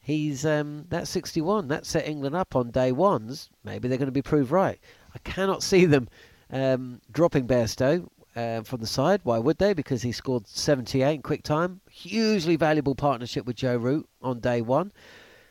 [0.00, 3.50] he's um, that 61 that set England up on day ones.
[3.64, 4.78] Maybe they're going to be proved right.
[5.14, 6.08] I cannot see them
[6.50, 9.20] um, dropping Bairstow uh, from the side.
[9.24, 9.74] Why would they?
[9.74, 11.80] Because he scored 78 in quick time.
[11.90, 14.92] Hugely valuable partnership with Joe Root on day one.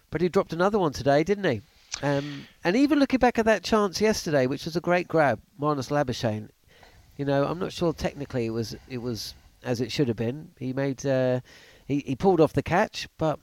[0.09, 1.61] But he dropped another one today, didn't he?
[2.01, 5.89] Um, and even looking back at that chance yesterday, which was a great grab, Marnus
[5.89, 6.49] Labuschagne.
[7.17, 10.51] You know, I'm not sure technically it was it was as it should have been.
[10.59, 11.41] He made uh,
[11.87, 13.39] he, he pulled off the catch, but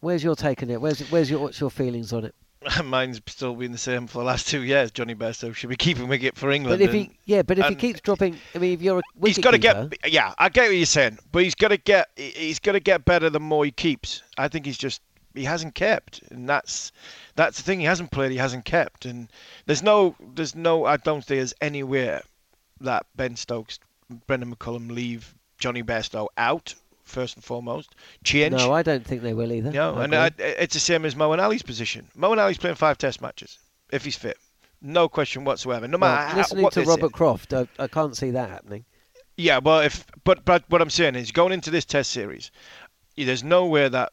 [0.00, 0.80] where's your take on it?
[0.80, 2.34] Where's where's your what's your feelings on it?
[2.84, 4.90] Mine's still been the same for the last two years.
[4.90, 6.80] Johnny Bairstow should be keeping wicket for England.
[6.80, 9.38] But if he yeah, but if he keeps dropping, I mean, if you're a he's
[9.38, 12.30] got to get yeah i get what you're saying but he's got to get he-
[12.30, 15.02] he's got to get better the more he keeps i think he's just
[15.34, 16.92] he hasn't kept and that's
[17.36, 19.28] that's the thing he hasn't played he hasn't kept and
[19.66, 22.22] there's no there's no i don't think there's anywhere
[22.80, 23.78] that ben stokes
[24.26, 26.74] brendon mccullum leave jonny bairstow out
[27.08, 27.94] first and foremost
[28.24, 29.70] change No, I don't think they will either.
[29.70, 30.14] no, I and.
[30.14, 32.08] I, it's the same as Moeen Ali's position.
[32.16, 33.58] Moeen Ali's playing five Test matches
[33.92, 34.36] if he's fit,
[34.80, 35.88] no question whatsoever.
[35.88, 36.84] No matter how, listening what to.
[36.84, 38.84] Robert Croft, I, I can't see that happening.
[39.36, 42.50] Yeah, well, if but but what I'm saying is going into this Test series,
[43.16, 44.12] there's nowhere that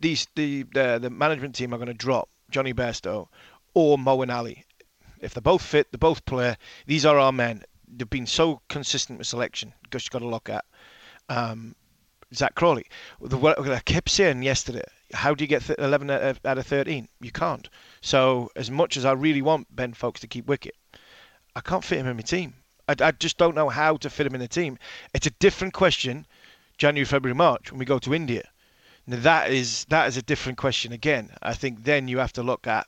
[0.00, 3.28] these the the, the management team are going to drop Jonny Bairstow
[3.74, 4.64] or Moeen Ali.
[5.20, 6.56] If they're both fit, they both play.
[6.86, 7.62] These are our men.
[7.88, 9.72] They've been so consistent with selection.
[9.90, 10.64] Just got to look at
[11.28, 11.74] um,
[12.34, 12.86] Zak Crawley.
[13.20, 16.58] The, what I kept saying yesterday, how do you get th- 11 out of, out
[16.58, 17.08] of 13?
[17.20, 17.68] You can't.
[18.00, 20.74] So as much as I really want Ben Foakes to keep wicket,
[21.54, 22.54] I can't fit him in my team.
[22.88, 24.78] I, I just don't know how to fit him in the team.
[25.14, 26.26] It's a different question,
[26.78, 28.48] January, February, March when we go to India.
[29.06, 31.30] Now that is that is a different question again.
[31.42, 32.86] I think then you have to look at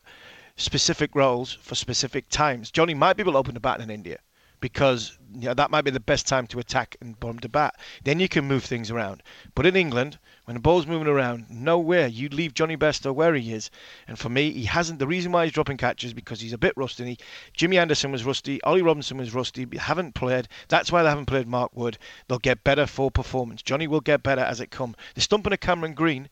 [0.57, 2.71] specific roles for specific times.
[2.71, 4.19] Jonny might be able to open the bat in India
[4.65, 7.75] because you know, that might be the best time to attack and bomb to bat.
[8.03, 9.23] Then you can move things around.
[9.55, 12.07] But in England, when the ball's moving around, nowhere.
[12.07, 13.71] You leave Jonny Bairstow where he is.
[14.09, 15.01] And for me, he hasn't.
[15.01, 17.05] The reason why he's dropping catches because he's a bit rusty.
[17.05, 17.19] He,
[17.53, 18.63] Jimmy Anderson was rusty.
[18.63, 19.67] Ollie Robinson was rusty.
[19.77, 20.49] Haven't played.
[20.69, 21.99] That's why they haven't played Mark Wood.
[22.27, 23.61] They'll get better for performance.
[23.61, 24.97] Jonny will get better as it come.
[25.15, 26.31] The stumping of Cameron Green,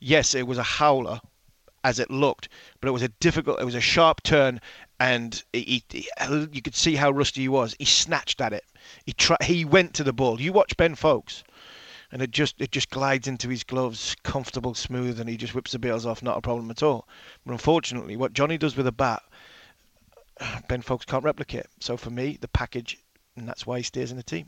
[0.00, 1.22] yes, it was a howler
[1.84, 2.48] as it looked,
[2.80, 4.60] but it was a difficult, it was a sharp turn,
[4.98, 6.08] and he, he,
[6.52, 7.74] you could see how rusty he was.
[7.78, 8.64] He snatched at it.
[9.04, 10.40] He tried, he went to the ball.
[10.40, 11.42] You watch Ben Foakes,
[12.12, 15.72] and it just it just glides into his gloves, comfortable, smooth, and he just whips
[15.72, 17.06] the bails off, not a problem at all.
[17.44, 19.22] But unfortunately, what Jonny does with a bat,
[20.68, 21.66] Ben Foakes can't replicate.
[21.80, 22.98] So for me, the package,
[23.36, 24.46] and that's why he stays in the team.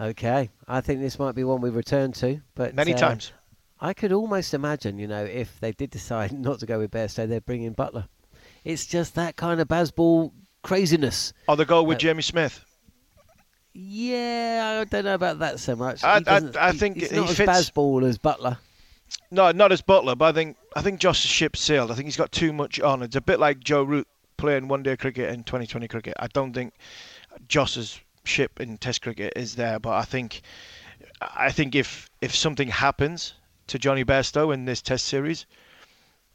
[0.00, 3.32] Okay, I think this might be one we return to, but many uh, times.
[3.80, 7.28] I could almost imagine, you know, if they did decide not to go with Bairstow,
[7.28, 8.08] they'd bring in Buttler.
[8.64, 11.32] It's just that kind of Bazball craziness.
[11.48, 12.64] Or the goal with uh, Jamie Smith.
[13.72, 16.02] Yeah, I don't know about that so much.
[16.02, 17.48] I, I, I think he's he not fits.
[17.48, 18.58] as Bazball as Buttler.
[19.30, 21.90] No, not as Buttler, but I think I think Jos's ship sailed.
[21.90, 23.02] I think he's got too much on.
[23.02, 26.14] It's a bit like Joe Root playing one day cricket in 2020 cricket.
[26.18, 26.74] I don't think
[27.46, 30.42] Jos's ship in Test cricket is there, but I think
[31.20, 33.34] I think if if something happens
[33.68, 35.46] to Jonny Bairstow in this Test series,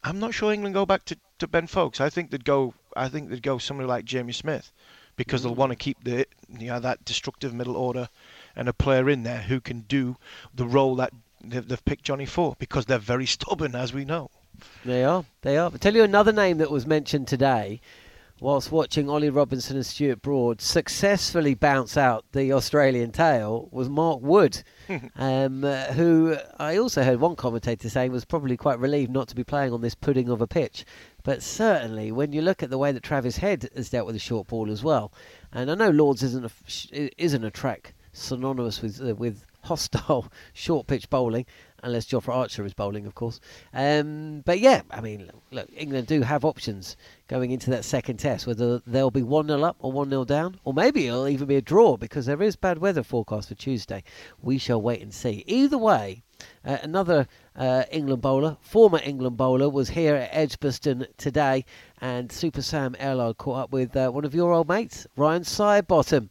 [0.04, 2.02] I'm not sure England go back to, to Ben Foakes.
[2.02, 2.74] I think they'd go.
[2.96, 4.72] I think they'd go somebody like Jamie Smith,
[5.16, 5.46] because mm.
[5.46, 8.10] they'll want to keep the you know that destructive middle order,
[8.56, 10.18] and a player in there who can do
[10.54, 14.30] the role that they've, they've picked Jonny for, because they're very stubborn, as we know.
[14.86, 15.26] They are.
[15.42, 15.72] They are.
[15.72, 17.82] I'll tell you another name that was mentioned today
[18.44, 24.20] whilst watching Ollie Robinson and Stuart Broad successfully bounce out the Australian tail was Mark
[24.22, 24.64] Wood,
[25.16, 29.36] um, uh, who I also heard one commentator saying was probably quite relieved not to
[29.36, 30.84] be playing on this pudding of a pitch.
[31.24, 34.20] But certainly, when you look at the way that Travis Head has dealt with the
[34.20, 35.14] short ball as well,
[35.54, 40.88] and I know Lord's isn't a, isn't a track synonymous with uh, with hostile short
[40.88, 41.46] pitch bowling,
[41.84, 43.40] unless Jofra Archer is bowling, of course.
[43.74, 48.48] Um, but yeah, I mean, look, England do have options going into that second test,
[48.48, 51.58] whether they'll be 1 0 up or 1 0 down, or maybe it'll even be
[51.58, 54.04] a draw because there is bad weather forecast for Tuesday.
[54.42, 55.44] We shall wait and see.
[55.46, 56.24] Either way,
[56.66, 61.66] uh, another uh, England bowler, former England bowler, was here at Edgbaston today,
[62.02, 66.30] and Super Sam Ellard caught up with uh, one of your old mates, Ryan Sidebottom.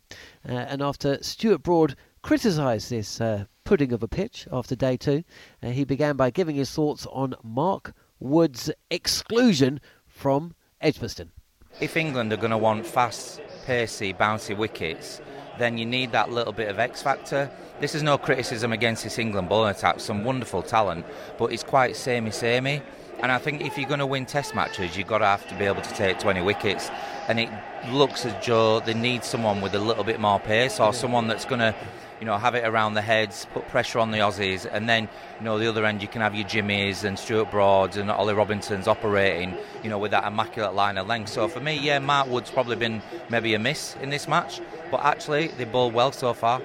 [0.48, 5.24] Uh, and after Stuart Broad criticised this uh, pudding of a pitch after day two.
[5.62, 11.32] Uh, he began by giving his thoughts on Mark Wood's exclusion from Edgbaston.
[11.80, 15.20] If England are going to want fast, pacey, bouncy wickets,
[15.58, 17.50] then you need that little bit of X factor.
[17.80, 21.06] This is no criticism against this England bowling attack, some wonderful talent,
[21.38, 22.82] but it's quite samey samey.
[23.22, 25.54] And I think if you're going to win Test matches, you've got to have to
[25.54, 26.90] be able to take 20 wickets.
[27.28, 27.48] And it
[27.90, 31.44] looks as though they need someone with a little bit more pace, or someone that's
[31.44, 31.74] going to
[32.22, 35.08] you know, have it around the heads, put pressure on the Aussies, and then,
[35.40, 38.32] you know, the other end you can have your Jimmies and Stuart Broads and Ollie
[38.32, 41.30] Robinsons operating, you know, with that immaculate line of length.
[41.30, 44.60] So for me, yeah, Mark Wood's probably been maybe a miss in this match,
[44.92, 46.62] but actually they bowled well so far.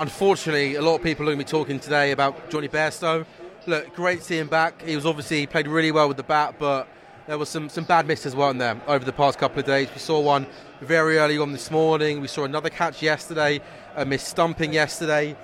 [0.00, 3.24] Unfortunately, a lot of people are going to be talking today about Jonny Bairstow.
[3.66, 4.82] Look, great to see him back.
[4.82, 6.88] He was obviously played really well with the bat, but
[7.28, 9.88] there was some, some bad misses, weren't there, over the past couple of days.
[9.94, 10.44] We saw one
[10.80, 12.20] very early on this morning.
[12.20, 13.60] We saw another catch yesterday
[13.96, 15.36] a miss stumping yesterday.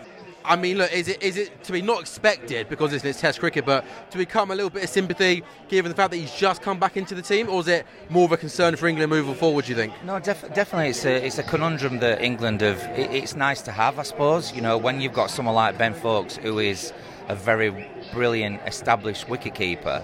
[0.45, 3.39] I mean, look, is it is it to be not expected because it's, it's Test
[3.39, 6.63] cricket, but to become a little bit of sympathy given the fact that he's just
[6.63, 9.35] come back into the team, or is it more of a concern for England moving
[9.35, 9.67] forward?
[9.67, 9.93] Do you think?
[10.05, 12.81] No, def- definitely, it's a it's a conundrum that England have.
[12.99, 14.55] It, it's nice to have, I suppose.
[14.55, 16.95] You know, when you've got someone like Ben Foakes, who is
[17.29, 20.03] a very brilliant, established wicketkeeper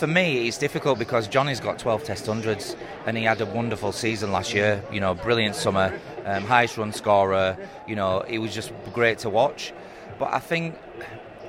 [0.00, 3.92] for me, it's difficult because Jonny's got 12 Test hundreds, and he had a wonderful
[3.92, 4.82] season last year.
[4.90, 5.92] You know, brilliant summer,
[6.30, 7.56] um, highest run scorer.
[7.86, 9.72] You know, it was just great to watch.
[10.18, 10.76] But I think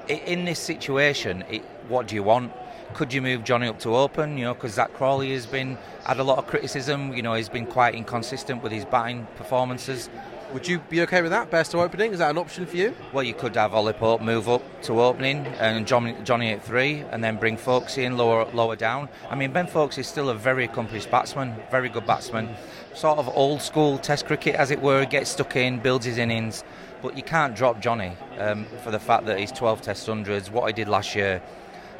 [0.08, 2.52] in this situation, it, what do you want?
[2.94, 4.38] Could you move Jonny up to open?
[4.38, 7.13] You know, because Zak Crawley has been had a lot of criticism.
[7.13, 10.10] You know, he's been quite inconsistent with his batting performances.
[10.54, 11.50] Would you be okay with that?
[11.50, 12.12] Best to opening?
[12.12, 12.94] Is that an option for you?
[13.14, 17.06] Well, you could have Ollie Pope move up to opening and Jonny, Jonny at three,
[17.12, 19.08] and then bring Foakes in lower lower down.
[19.30, 22.49] I mean, Ben Foakes is still a very accomplished batsman, very good batsman,
[22.93, 25.06] sort of old school Test cricket, as it were.
[25.06, 26.66] Gets stuck in, builds his innings,
[27.02, 30.68] but you can't drop Jonny um, for the fact that he's 12 Test hundreds, what
[30.68, 31.41] he did last year.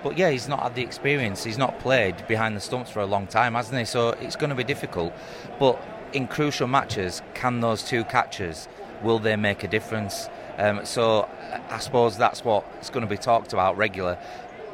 [0.04, 1.44] But yeah, he's not had the experience.
[1.44, 3.86] He's not played behind the stumps for a long time, hasn't he?
[3.86, 5.14] So it's going to be difficult.
[5.60, 5.82] But
[6.14, 8.68] in crucial matches, can those two catches,
[9.02, 10.30] will they make a difference?
[10.58, 11.30] Um, so
[11.70, 14.18] I suppose that's what is going to be talked about regular.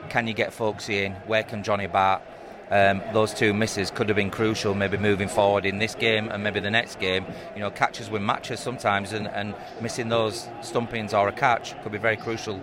[0.09, 1.13] Can you get Foakes in?
[1.27, 2.25] Where can Jonny bat?
[2.69, 6.43] um, those two misses could have been crucial, maybe moving forward in this game and
[6.43, 7.25] maybe the next game.
[7.53, 11.91] You know, catches win matches sometimes, and, and missing those stumpings or a catch could
[11.91, 12.61] be very crucial.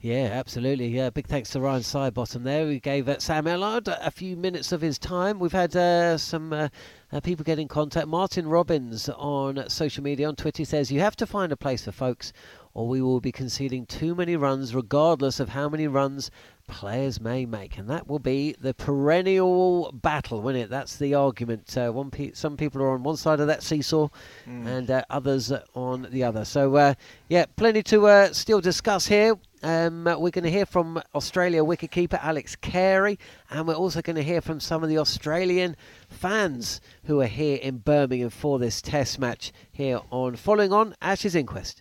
[0.00, 0.88] Yeah, absolutely.
[0.88, 2.66] Yeah, big thanks to Ryan Sidebottom there.
[2.66, 5.38] We gave uh, Sam Ellard a few minutes of his time.
[5.38, 6.68] We've had uh, some uh,
[7.14, 8.08] uh, people get in contact.
[8.08, 11.92] Martin Robbins on social media on Twitter says, You have to find a place for
[11.92, 12.32] Foakes,
[12.74, 16.32] or we will be conceding too many runs, regardless of how many runs
[16.66, 20.70] players may make, and that will be the perennial battle, won't it?
[20.70, 21.76] That's the argument.
[21.76, 24.08] Uh, one pe- some people are on one side of that seesaw,
[24.44, 24.66] mm.
[24.66, 26.44] and uh, others on the other.
[26.44, 26.94] So, uh,
[27.28, 29.38] yeah, plenty to uh, still discuss here.
[29.64, 34.22] Um, we're going to hear from Australia wicketkeeper Alex Carey, and we're also going to
[34.22, 35.74] hear from some of the Australian
[36.10, 41.34] fans who are here in Birmingham for this Test match here on Following On Ashes
[41.34, 41.80] Inquest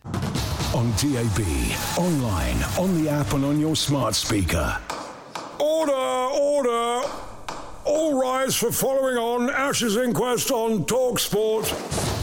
[0.74, 1.42] on DAB,
[2.00, 4.80] online, on the app, and on your smart speaker.
[5.60, 7.08] Order, order!
[7.86, 12.23] All rise for following on Ashes Inquest on Talk Sport.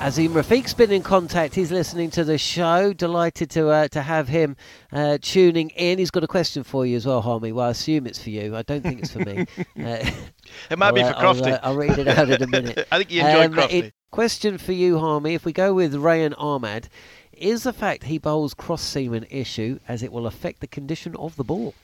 [0.00, 1.54] Azeem Rafiq's been in contact.
[1.54, 2.92] He's listening to the show.
[2.92, 4.56] Delighted to uh, to have him
[4.92, 5.98] uh, tuning in.
[5.98, 7.52] He's got a question for you as well, Harmy.
[7.52, 8.54] Well, I assume it's for you.
[8.54, 9.46] I don't think it's for me.
[9.76, 10.08] Uh,
[10.70, 11.46] it might be for Crofty.
[11.46, 12.86] I'll, uh, I'll, read it out in a minute.
[12.92, 13.72] I think you enjoy um, Crofty.
[13.72, 15.34] It, question for you, Harmy.
[15.34, 16.88] If we go with Rehan Ahmed,
[17.32, 21.16] is the fact he bowls cross seam an issue as it will affect the condition
[21.16, 21.74] of the ball?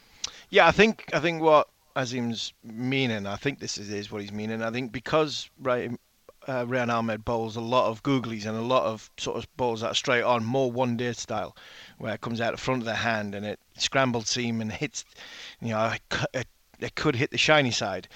[0.50, 4.32] Yeah, I think I think what Azeem's meaning, I think this is, is what he's
[4.32, 4.62] meaning.
[4.62, 5.90] I think because right,
[6.50, 9.82] uh, Rehan Ahmed bowls a lot of googlies and a lot of sort of balls
[9.82, 11.56] that are straight on, more one day style,
[11.98, 15.04] where it comes out the front of the hand and it scrambled seam and hits,
[15.60, 15.94] you know,
[16.34, 16.48] it,
[16.80, 18.08] it could hit the shiny side.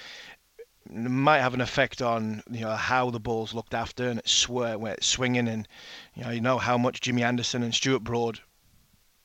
[0.87, 4.33] It might have an effect on you know how the ball's looked after and it's
[4.33, 5.67] swear where it's swinging and
[6.15, 8.41] you know you know how much Jimmy Anderson and Stuart Broad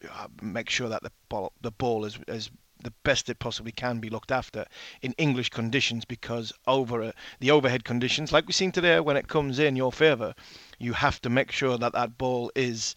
[0.09, 2.49] uh, make sure that the ball the ball is is
[2.81, 4.65] the best it possibly can be looked after
[5.01, 9.27] in English conditions because over uh, the overhead conditions like we've seen today when it
[9.27, 10.33] comes in your favour
[10.77, 12.95] you have to make sure that that ball is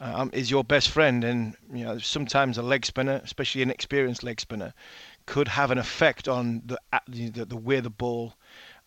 [0.00, 4.22] um, is your best friend and you know sometimes a leg spinner especially an experienced
[4.22, 4.74] leg spinner
[5.24, 6.78] could have an effect on the
[7.08, 8.34] the, the way the ball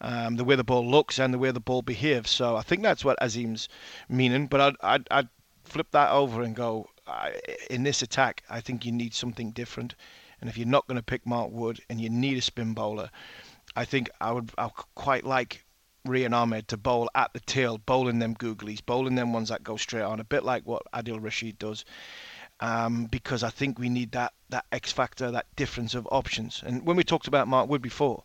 [0.01, 2.29] um, the way the ball looks and the way the ball behaves.
[2.29, 3.69] So I think that's what Azeem's
[4.09, 4.47] meaning.
[4.47, 5.29] But I'd, I'd, I'd
[5.63, 6.89] flip that over and go,
[7.69, 9.95] in this attack, I think you need something different.
[10.45, 13.09] And if you're not going to pick Mark Wood and you need a spin bowler,
[13.75, 15.65] I think I would I quite like
[16.07, 19.75] Rehan Ahmed to bowl at the tail, bowling them googlies, bowling them ones that go
[19.75, 21.83] straight on, a bit like what Adil Rashid does
[22.61, 26.61] um, because I think we need that that X factor, that difference of options.
[26.65, 28.23] And when we talked about Mark Wood before,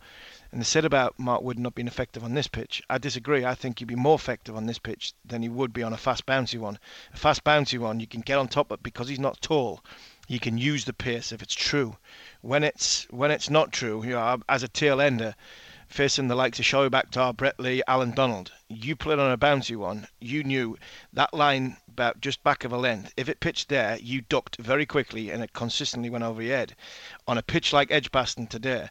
[0.52, 3.44] and they said about Mark Wood not being effective on this pitch, I disagree.
[3.44, 5.96] I think he'd be more effective on this pitch than he would be on a
[5.96, 6.78] fast bouncy one.
[7.12, 9.82] A fast bouncy one, you can get on top of because he's not tall.
[10.30, 11.96] You can use the pace if it's true.
[12.40, 15.34] When it's when it's not true, you know, as a tail ender,
[15.88, 18.52] facing the likes of Shoaib Akhtar, Brett Lee, Allan Donald.
[18.68, 20.06] You played on a bouncy one.
[20.20, 20.78] You knew
[21.12, 23.12] that line about just back of a length.
[23.16, 26.76] If it pitched there, you ducked very quickly and it consistently went over your head.
[27.26, 28.88] On a pitch like Edgbaston today,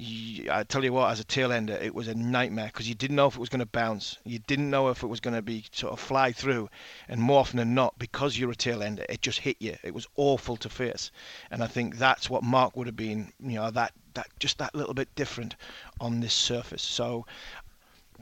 [0.00, 3.16] I tell you what, as a tail ender, it was a nightmare because you didn't
[3.16, 4.16] know if it was going to bounce.
[4.24, 6.68] You didn't know if it was going to be sort of fly through.
[7.08, 9.76] And more often than not, because you're a tail ender, it just hit you.
[9.82, 11.10] It was awful to face.
[11.50, 14.74] And I think that's what Mark would have been, you know, that that just that
[14.74, 15.56] little bit different
[16.00, 16.82] on this surface.
[16.82, 17.26] So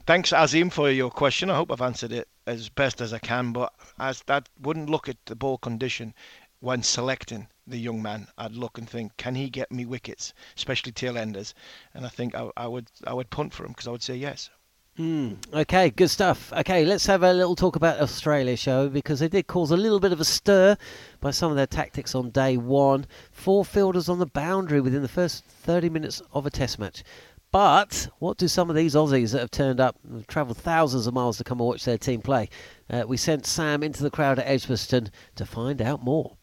[0.07, 1.51] thanks Azeem for your question.
[1.51, 3.51] I hope I've answered it as best as I can.
[3.51, 6.15] But as that wouldn't look at the ball condition
[6.59, 8.27] when selecting the young man.
[8.37, 11.53] I'd look and think, can he get me wickets, especially tail enders?
[11.93, 14.15] And I think I, I would I would punt for him because I would say
[14.15, 14.49] yes.
[14.97, 16.51] Mm, okay, good stuff.
[16.51, 19.99] Okay, let's have a little talk about Australia show because they did cause a little
[19.99, 20.75] bit of a stir
[21.19, 23.05] by some of their tactics on day one.
[23.31, 27.03] Four fielders on the boundary within the first 30 minutes of a test match.
[27.51, 29.97] But what do some of these Aussies that have turned up,
[30.27, 32.49] travelled thousands of miles to come and watch their team play?
[32.89, 36.36] Uh, we sent Sam into the crowd at Edgbaston to find out more.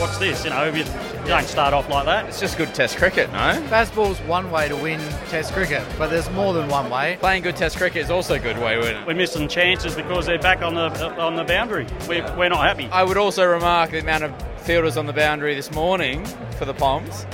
[0.00, 0.44] What's this?
[0.44, 2.26] You know, you, you don't start off like that.
[2.26, 3.62] It's just good Test cricket, no?
[3.68, 4.98] Bazball's one way to win
[5.28, 7.18] Test cricket, but there's more than one way.
[7.20, 9.06] Playing good Test cricket is also a good way to win.
[9.06, 10.88] We're missing chances because they're back on the
[11.20, 11.86] on the boundary.
[12.08, 12.86] We, we're not happy.
[12.86, 16.24] I would also remark the amount of fielders on the boundary this morning
[16.58, 17.26] for the Poms.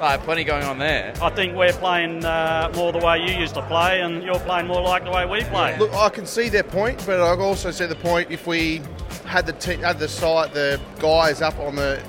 [0.00, 1.14] Right, plenty going on there.
[1.22, 4.66] I think we're playing uh, more the way you used to play, and you're playing
[4.66, 5.78] more like the way we play.
[5.78, 8.82] Look, I can see their point, but I also see the point if we
[9.24, 12.02] had the te- had the site, the guys up on the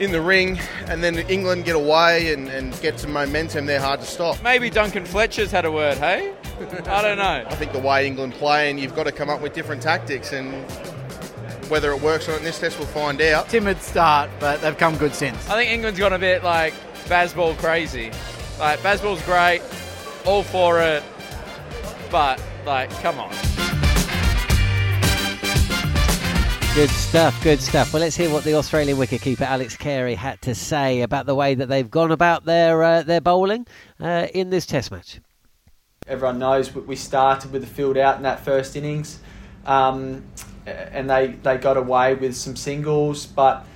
[0.00, 4.00] in the ring, and then England get away and, and get some momentum, they're hard
[4.00, 4.42] to stop.
[4.42, 6.32] Maybe Duncan Fletcher's had a word, hey?
[6.86, 7.44] I don't know.
[7.46, 10.32] I think the way England play, and you've got to come up with different tactics,
[10.32, 10.52] and
[11.68, 13.48] Whether it works or not in this test, we'll find out.
[13.48, 15.36] Timid start, but they've come good since.
[15.50, 16.72] I think England's gone a bit like
[17.04, 18.10] Bazball crazy.
[18.58, 19.60] Like Bazball's great,
[20.24, 21.02] all for it,
[22.10, 23.57] but like, come on.
[26.78, 27.92] Good stuff, good stuff.
[27.92, 31.56] Well, let's hear what the Australian wicketkeeper Alex Carey had to say about the way
[31.56, 33.66] that they've gone about their uh, their bowling
[33.98, 35.18] uh, in this Test match.
[36.06, 39.18] Everyone knows we started with the field out in that first innings,
[39.66, 40.22] um,
[40.66, 43.66] and they they got away with some singles, but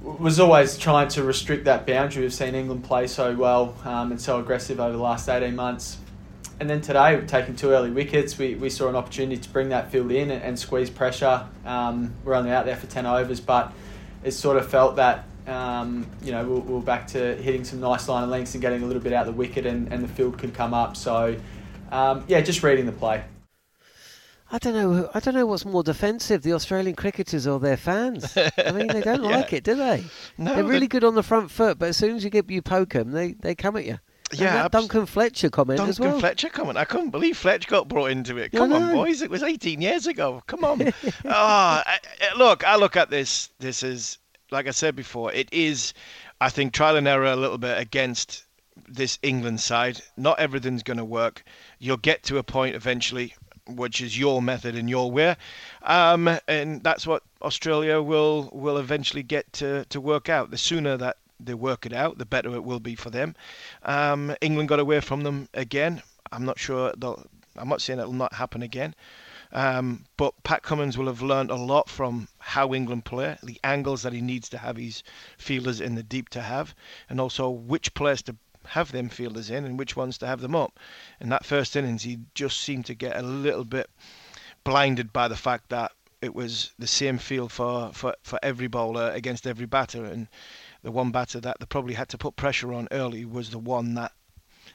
[0.00, 2.22] was always trying to restrict that boundary.
[2.22, 5.98] We've seen England play so well um, and so aggressive over the last eighteen months
[6.60, 8.36] and then today, taken two early wickets.
[8.36, 11.46] We, we saw an opportunity to bring that field in and, and squeeze pressure.
[11.64, 13.72] Um, we're only out there for 10 overs, but
[14.24, 18.08] it sort of felt that, um, you know, we we're, back to hitting some nice
[18.08, 20.08] line of lengths and getting a little bit out of the wicket and, and the
[20.08, 20.96] field could come up.
[20.96, 21.36] So,
[21.92, 23.22] um, yeah, just reading the play.
[24.50, 25.10] I don't know.
[25.12, 28.34] I don't know what's more defensive, the Australian cricketers or their fans.
[28.36, 29.36] I mean, they don't yeah.
[29.36, 30.04] like it, do they?
[30.38, 32.62] No, they're really good on the front foot, but as soon as you get you
[32.62, 33.98] poke them, they they come at you.
[34.32, 36.10] Yeah, that Duncan Fletcher comment Duncan as well.
[36.10, 36.76] Duncan Fletcher comment.
[36.76, 38.52] I couldn't believe Fletcher got brought into it.
[38.52, 39.22] Come on, boys!
[39.22, 40.42] It was 18 years ago.
[40.46, 40.82] Come on.
[40.82, 40.92] oh,
[41.24, 41.98] I,
[42.36, 43.50] look, I look at this.
[43.58, 44.18] This is
[44.50, 45.32] like I said before.
[45.32, 45.94] It is,
[46.40, 48.44] I think, trial and error a little bit against
[48.86, 50.00] this England side.
[50.16, 51.44] Not everything's going to work.
[51.78, 53.34] You'll get to a point eventually,
[53.66, 55.36] which is your method and your way,
[55.82, 60.50] um, and that's what Australia will will eventually get to to work out.
[60.50, 63.34] The sooner that they work it out, the better it will be for them.
[63.82, 66.02] Um, England got away from them again.
[66.32, 66.92] I'm not sure.
[67.56, 68.94] I'm not saying it will not happen again.
[69.52, 74.02] Um, but Pat Cummins will have learned a lot from how England play, the angles
[74.02, 75.02] that he needs to have his
[75.38, 76.74] fielders in the deep to have,
[77.08, 78.36] and also which players to
[78.66, 80.78] have them fielders in and which ones to have them up.
[81.20, 83.88] In that first innings, he just seemed to get a little bit
[84.64, 89.10] blinded by the fact that it was the same field for, for, for every bowler
[89.12, 90.28] against every batter, and
[90.82, 93.94] the one batter that they probably had to put pressure on early was the one
[93.94, 94.12] that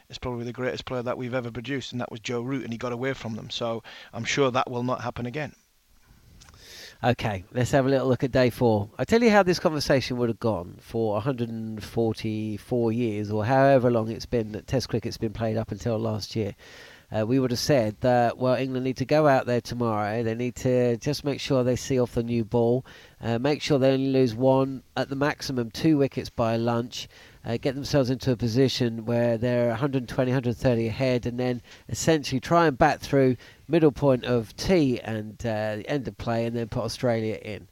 [0.10, 2.74] is probably the greatest player that we've ever produced, and that was Joe Root, and
[2.74, 3.50] he got away from them.
[3.50, 5.54] So I'm sure that will not happen again.
[7.04, 8.90] Okay, let's have a little look at day four.
[8.98, 14.10] I tell you how this conversation would have gone for 144 years, or however long
[14.10, 16.56] it's been that Test cricket's been played up until last year
[17.14, 20.24] uh, we would have said that, well, England need to go out there tomorrow.
[20.24, 22.86] They need to just make sure they see off the new ball,
[23.22, 27.08] uh, make sure they only lose one, at the maximum two wickets by lunch,
[27.46, 32.66] uh, get themselves into a position where they're 120, 130 ahead, and then essentially try
[32.66, 33.36] and bat through
[33.68, 37.68] middle point of T and uh, the end of play, and then put Australia in.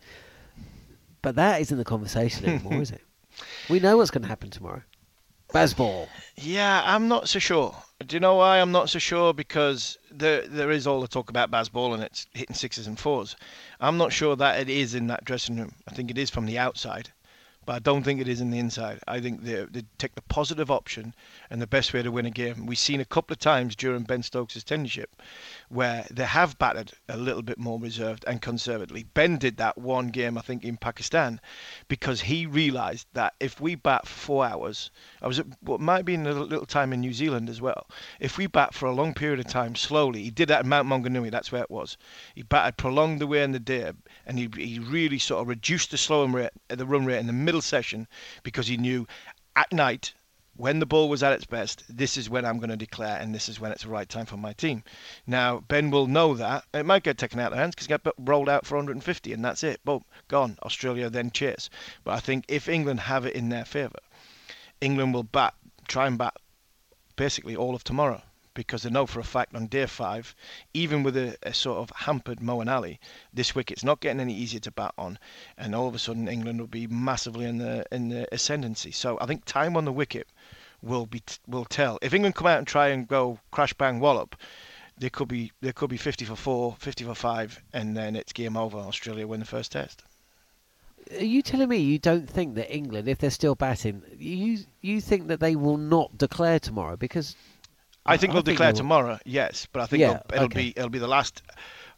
[1.23, 3.01] But that isn't the conversation anymore, is it?
[3.69, 4.83] We know what's going to happen tomorrow.
[5.53, 6.07] Bazball.
[6.37, 7.75] Yeah, I'm not so sure.
[8.07, 9.33] Do you know why I'm not so sure?
[9.33, 13.35] Because there there is all the talk about Bazball and it's hitting sixes and fours.
[13.79, 15.75] I'm not sure that it is in that dressing room.
[15.87, 17.11] I think it is from the outside
[17.65, 18.99] but I don't think it is in the inside.
[19.07, 21.13] I think they, they take the positive option
[21.49, 22.65] and the best way to win a game.
[22.65, 25.05] We've seen a couple of times during Ben Stokes' tenureship
[25.69, 29.03] where they have batted a little bit more reserved and conservatively.
[29.13, 31.39] Ben did that one game, I think, in Pakistan
[31.87, 34.89] because he realised that if we bat for four hours,
[35.21, 37.87] I was at what might be in a little time in New Zealand as well.
[38.19, 40.87] If we bat for a long period of time slowly, he did that at Mount
[40.87, 41.97] Maunganui, that's where it was.
[42.33, 43.91] He batted prolonged the way in the day
[44.25, 47.33] and he, he really sort of reduced the slow rate, the run rate in the
[47.33, 48.07] middle session
[48.43, 49.05] because he knew
[49.57, 50.13] at night
[50.55, 53.33] when the ball was at its best, this is when I'm going to declare, and
[53.33, 54.83] this is when it's the right time for my team.
[55.25, 56.65] Now, Ben will know that.
[56.73, 59.33] It might get taken out of their hands because he got rolled out for 150,
[59.33, 59.83] and that's it.
[59.83, 60.59] Boom, gone.
[60.63, 61.69] Australia then chase.
[62.03, 63.99] But I think if England have it in their favour,
[64.79, 65.55] England will bat,
[65.87, 66.35] try and bat
[67.15, 68.21] basically all of tomorrow
[68.61, 70.35] because they know for a fact on day five,
[70.71, 72.99] even with a, a, sort of hampered Moeen Ali,
[73.33, 75.17] this wicket's not getting any easier to bat on,
[75.57, 78.91] and all of a sudden England will be massively in the in the ascendancy.
[78.91, 80.27] So I think time on the wicket
[80.83, 81.97] will be will tell.
[82.03, 84.35] If England come out and try and go crash bang wallop,
[84.95, 88.31] there could be they could be 50 for four, 50 for five, and then it's
[88.31, 88.77] game over.
[88.77, 90.03] Australia win the first test.
[91.17, 95.01] Are you telling me you don't think that England, if they're still batting, you you
[95.01, 97.35] think that they will not declare tomorrow because
[98.05, 99.19] I think I they'll think declare tomorrow.
[99.25, 100.59] Yes, but I think yeah, it'll okay.
[100.59, 101.41] be it'll be the last.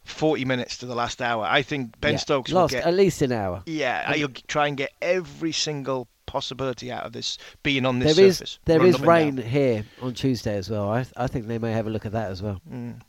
[0.04, 1.46] 40 minutes to the last hour.
[1.48, 3.62] I think Ben yeah, Stokes will get at least an hour.
[3.64, 8.30] Yeah, he'll try and get every single possibility out of this being on this there
[8.30, 8.52] surface.
[8.52, 10.90] Is, there is rain here on Tuesday as well.
[10.90, 12.60] I, I think they may have a look at that as well.
[12.70, 13.00] Mm.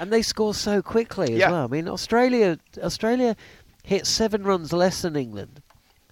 [0.00, 1.50] And they score so quickly as yeah.
[1.50, 1.64] well.
[1.64, 3.36] I mean, Australia Australia
[3.84, 5.62] hit seven runs less than England,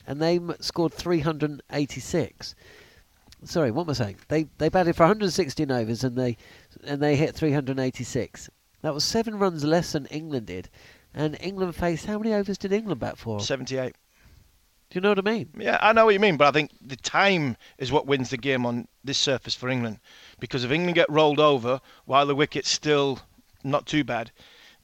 [0.06, 2.54] and they scored 386
[3.44, 4.16] sorry, what am I saying?
[4.28, 6.36] They they batted for 116 overs and they
[6.84, 8.50] and they hit 386.
[8.82, 10.68] That was seven runs less than England did,
[11.14, 13.40] and England faced how many overs did England bat for?
[13.40, 13.94] 78.
[14.90, 15.50] Do you know what I mean?
[15.58, 18.38] Yeah, I know what you mean, but I think the time is what wins the
[18.38, 20.00] game on this surface for England.
[20.40, 23.18] Because if England get rolled over while the wicket's still
[23.62, 24.30] not too bad,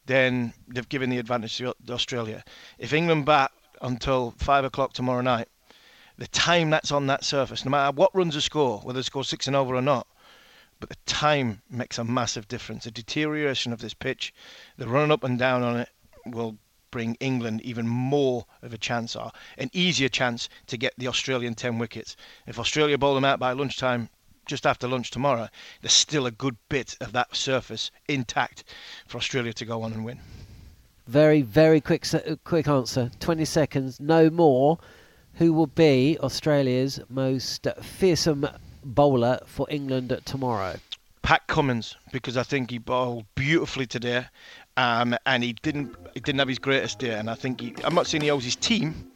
[0.04, 2.44] then they've given the advantage to Australia.
[2.78, 3.50] If England bat
[3.80, 5.48] until five o'clock tomorrow night,
[6.18, 9.24] the time that's on that surface, no matter what runs a score, whether they score
[9.24, 10.06] six and over or not,
[10.80, 12.84] but the time makes a massive difference.
[12.84, 14.34] The deterioration of this pitch,
[14.76, 15.88] the running up and down on it,
[16.26, 16.58] will
[16.90, 21.54] bring England even more of a chance or an easier chance to get the Australian
[21.54, 22.16] 10 wickets.
[22.46, 24.08] If Australia bowl them out by lunchtime,
[24.46, 25.48] just after lunch tomorrow,
[25.80, 28.62] there's still a good bit of that surface intact
[29.06, 30.20] for Australia to go on and win.
[31.06, 33.10] Very, very quick, uh, quick answer.
[33.20, 34.78] 20 seconds, no more.
[35.36, 38.48] Who will be Australia's most fearsome
[38.84, 40.76] bowler for England tomorrow?
[41.22, 44.26] Pat Cummins, because I think he bowled beautifully today
[44.76, 47.14] um, and he didn't he didn't have his greatest day.
[47.18, 49.10] And I think he, I'm not saying he owes his team,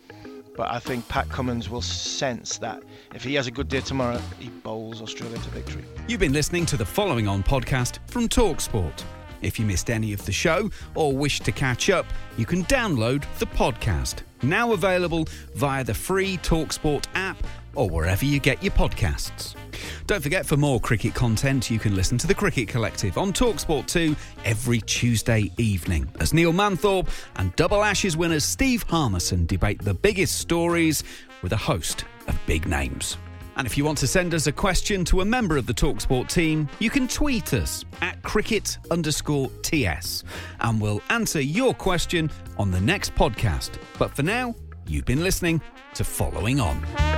[0.56, 2.82] but I think Pat Cummins will sense that
[3.14, 5.84] if he has a good day tomorrow, he bowls Australia to victory.
[6.08, 9.04] You've been listening to the following on podcast from Talksport.
[9.40, 12.06] If you missed any of the show or wish to catch up,
[12.36, 14.22] you can download the podcast.
[14.42, 17.38] Now available via the free Talksport app
[17.74, 19.54] or wherever you get your podcasts.
[20.06, 23.86] Don't forget, for more cricket content, you can listen to The Cricket Collective on Talksport
[23.86, 29.94] 2 every Tuesday evening as Neil Manthorpe and Double Ashes winners Steve Harmison debate the
[29.94, 31.04] biggest stories
[31.42, 33.18] with a host of big names.
[33.58, 36.28] And if you want to send us a question to a member of the Talksport
[36.28, 40.22] team, you can tweet us at cricket underscore TS
[40.60, 43.72] and we'll answer your question on the next podcast.
[43.98, 44.54] But for now,
[44.86, 45.60] you've been listening
[45.94, 47.17] to Following On.